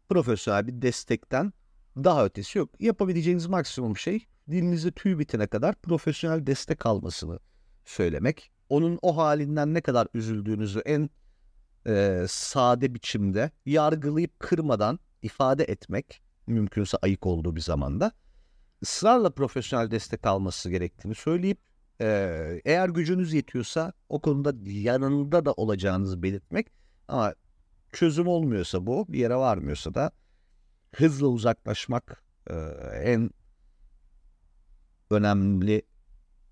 Profesyonel 0.09 0.67
bir 0.67 0.83
destekten 0.83 1.53
daha 1.97 2.25
ötesi 2.25 2.59
yok. 2.59 2.71
Yapabileceğiniz 2.81 3.47
maksimum 3.47 3.97
şey 3.97 4.27
dilinizde 4.51 4.91
tüy 4.91 5.19
bitene 5.19 5.47
kadar 5.47 5.75
profesyonel 5.75 6.47
destek 6.47 6.87
almasını 6.87 7.39
söylemek. 7.85 8.51
Onun 8.69 8.99
o 9.03 9.17
halinden 9.17 9.75
ne 9.75 9.81
kadar 9.81 10.09
üzüldüğünüzü 10.15 10.79
en 10.79 11.11
e, 11.89 12.25
sade 12.29 12.95
biçimde 12.95 13.51
yargılayıp 13.67 14.41
kırmadan 14.41 14.99
ifade 15.23 15.65
etmek 15.65 16.23
mümkünse 16.47 16.99
ayık 17.03 17.27
olduğu 17.27 17.57
bir 17.57 17.61
zamanda 17.61 18.13
ısrarla 18.83 19.31
profesyonel 19.31 19.91
destek 19.91 20.27
alması 20.27 20.71
gerektiğini 20.71 21.15
söyleyip 21.15 21.59
e, 22.01 22.61
eğer 22.65 22.89
gücünüz 22.89 23.33
yetiyorsa 23.33 23.93
o 24.09 24.21
konuda 24.21 24.53
yanında 24.65 25.45
da 25.45 25.53
olacağınızı 25.53 26.23
belirtmek 26.23 26.67
ama 27.09 27.35
çözüm 27.93 28.27
olmuyorsa 28.27 28.87
bu 28.87 29.07
bir 29.09 29.19
yere 29.19 29.37
varmıyorsa 29.37 29.95
da 29.95 30.11
hızla 30.95 31.27
uzaklaşmak 31.27 32.23
e, 32.51 32.55
en 33.05 33.31
önemli 35.11 35.83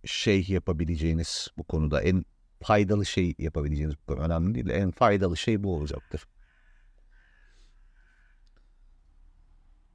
şey 0.05 0.47
yapabileceğiniz 0.49 1.49
bu 1.59 1.65
konuda 1.65 2.03
en 2.03 2.25
faydalı 2.63 3.07
şey 3.07 3.35
yapabileceğiniz 3.39 3.95
bu 4.09 4.13
önemli 4.13 4.55
değil. 4.55 4.69
En 4.69 4.91
faydalı 4.91 5.37
şey 5.37 5.65
bu 5.65 5.75
olacaktır. 5.75 6.29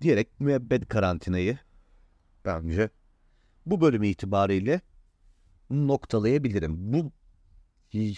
Diyerek 0.02 0.39
müebbet 0.39 0.89
karantinayı 0.89 1.58
bence 2.45 2.89
bu 3.65 3.82
bölüm 3.82 4.04
itibariyle 4.04 4.82
noktalayabilirim. 5.69 6.93
Bu 6.93 7.12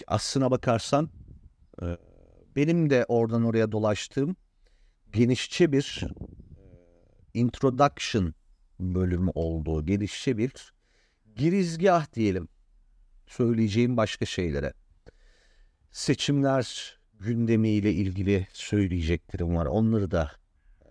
aslına 0.06 0.50
bakarsan 0.50 1.10
e, 1.82 1.96
benim 2.56 2.90
de 2.90 3.04
oradan 3.08 3.44
oraya 3.44 3.72
dolaştığım 3.72 4.36
genişçe 5.12 5.72
bir 5.72 6.02
e, 6.02 6.14
introduction 7.34 8.34
bölümü 8.80 9.30
olduğu, 9.34 9.86
genişçe 9.86 10.38
bir 10.38 10.72
girizgah 11.36 12.12
diyelim. 12.14 12.48
Söyleyeceğim 13.26 13.96
başka 13.96 14.26
şeylere. 14.26 14.72
Seçimler 15.92 16.98
gündemiyle 17.20 17.92
ilgili 17.92 18.46
söyleyeceklerim 18.52 19.56
var. 19.56 19.66
Onları 19.66 20.10
da 20.10 20.30
e, 20.82 20.90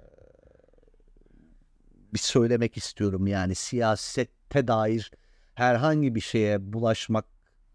bir 2.14 2.20
söylemek 2.20 2.78
istiyorum. 2.78 3.28
Yani 3.28 3.56
siyasette 3.56 4.68
dair 4.68 5.12
herhangi 5.54 6.16
bir 6.16 6.22
şeye 6.22 6.74
bulaşmak 6.74 7.26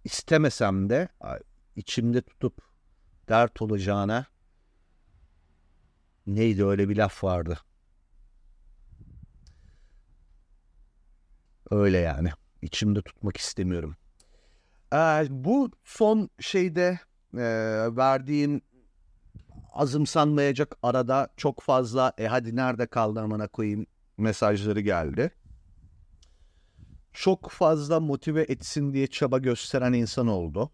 istemesem 0.05 0.91
de 0.91 1.09
içimde 1.77 2.23
tutup 2.23 2.63
dert 3.29 3.63
olacağına 3.63 4.27
neydi 6.27 6.65
öyle 6.65 6.89
bir 6.89 6.97
laf 6.97 7.25
vardı. 7.25 7.59
Öyle 11.71 11.99
yani. 11.99 12.31
İçimde 12.63 13.03
tutmak 13.03 13.37
istemiyorum. 13.37 13.97
Ee, 14.93 15.27
bu 15.31 15.71
son 15.85 16.31
şeyde 16.41 16.99
e, 17.35 17.41
verdiğin 17.97 18.63
azımsanmayacak 19.73 20.77
arada 20.83 21.29
çok 21.37 21.61
fazla 21.61 22.13
e 22.19 22.27
hadi 22.27 22.57
nerede 22.57 22.87
kaldı 22.87 23.21
amına 23.21 23.49
koyayım 23.49 23.87
mesajları 24.17 24.81
geldi. 24.81 25.31
Çok 27.13 27.51
fazla 27.51 28.01
motive 28.01 28.43
etsin 28.43 28.93
diye 28.93 29.07
çaba 29.07 29.39
gösteren 29.39 29.93
insan 29.93 30.27
oldu. 30.29 30.73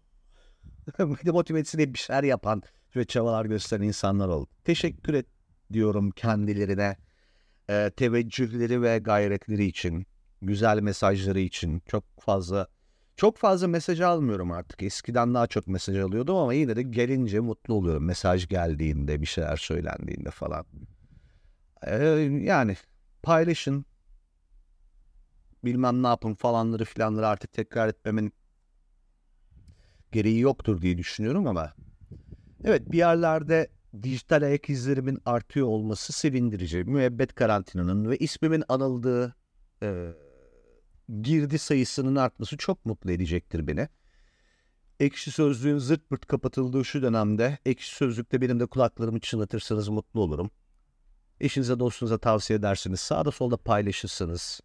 motive 1.25 1.59
etsin 1.59 1.77
diye 1.77 1.93
bir 1.93 1.99
şeyler 1.99 2.23
yapan 2.23 2.63
ve 2.95 3.05
çabalar 3.05 3.45
gösteren 3.45 3.83
insanlar 3.83 4.27
oldu. 4.27 4.49
Teşekkür 4.63 5.13
et 5.13 5.25
diyorum 5.73 6.11
kendilerine. 6.11 6.97
E, 7.69 7.91
teveccühleri 7.97 8.81
ve 8.81 8.97
gayretleri 8.97 9.65
için, 9.65 10.05
güzel 10.41 10.79
mesajları 10.79 11.39
için 11.39 11.81
çok 11.87 12.03
fazla 12.19 12.67
çok 13.15 13.37
fazla 13.37 13.67
mesaj 13.67 14.01
almıyorum 14.01 14.51
artık. 14.51 14.83
Eskiden 14.83 15.33
daha 15.33 15.47
çok 15.47 15.67
mesaj 15.67 15.97
alıyordum 15.97 16.35
ama 16.35 16.53
yine 16.53 16.75
de 16.75 16.81
gelince 16.81 17.39
mutlu 17.39 17.73
oluyorum. 17.73 18.05
Mesaj 18.05 18.47
geldiğinde, 18.47 19.21
bir 19.21 19.25
şeyler 19.25 19.57
söylendiğinde 19.57 20.31
falan. 20.31 20.65
Ee, 21.87 21.95
yani 22.43 22.75
paylaşın. 23.23 23.85
Bilmem 25.63 26.03
ne 26.03 26.07
yapın 26.07 26.33
falanları 26.33 26.85
filanları 26.85 27.27
artık 27.27 27.53
tekrar 27.53 27.87
etmemin 27.87 28.33
gereği 30.11 30.39
yoktur 30.39 30.81
diye 30.81 30.97
düşünüyorum 30.97 31.47
ama 31.47 31.73
evet 32.63 32.91
bir 32.91 32.97
yerlerde 32.97 33.67
dijital 34.03 34.41
ayak 34.41 34.69
izlerimin 34.69 35.19
artıyor 35.25 35.67
olması 35.67 36.13
sevindirici. 36.13 36.83
Müebbet 36.83 37.35
karantinanın 37.35 38.09
ve 38.09 38.17
ismimin 38.17 38.63
anıldığı 38.67 39.35
e, 39.83 40.11
girdi 41.21 41.59
sayısının 41.59 42.15
artması 42.15 42.57
çok 42.57 42.85
mutlu 42.85 43.11
edecektir 43.11 43.67
beni. 43.67 43.87
Ekşi 44.99 45.31
Sözlüğün 45.31 45.77
zırt 45.77 46.09
pırt 46.09 46.25
kapatıldığı 46.25 46.85
şu 46.85 47.01
dönemde 47.01 47.57
Ekşi 47.65 47.95
Sözlük'te 47.95 48.41
benim 48.41 48.59
de 48.59 48.65
kulaklarımı 48.65 49.19
çınlatırsanız 49.19 49.89
mutlu 49.89 50.21
olurum. 50.21 50.51
Eşinize 51.39 51.79
dostunuza 51.79 52.17
tavsiye 52.17 52.59
edersiniz. 52.59 52.99
Sağda 52.99 53.31
solda 53.31 53.57
paylaşırsınız. 53.57 54.61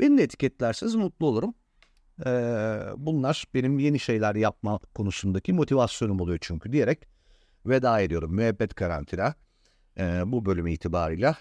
Beni 0.00 0.18
de 0.18 0.22
etiketlerseniz 0.22 0.94
mutlu 0.94 1.26
olurum. 1.26 1.54
Ee, 2.26 2.80
bunlar 2.96 3.44
benim 3.54 3.78
yeni 3.78 3.98
şeyler 3.98 4.34
yapma 4.34 4.78
konusundaki 4.94 5.52
motivasyonum 5.52 6.20
oluyor 6.20 6.38
çünkü 6.40 6.72
diyerek 6.72 7.08
veda 7.66 8.00
ediyorum. 8.00 8.34
Müebbet 8.34 8.74
karantina 8.74 9.34
e, 9.98 10.22
bu 10.26 10.46
bölüm 10.46 10.66
itibarıyla 10.66 11.36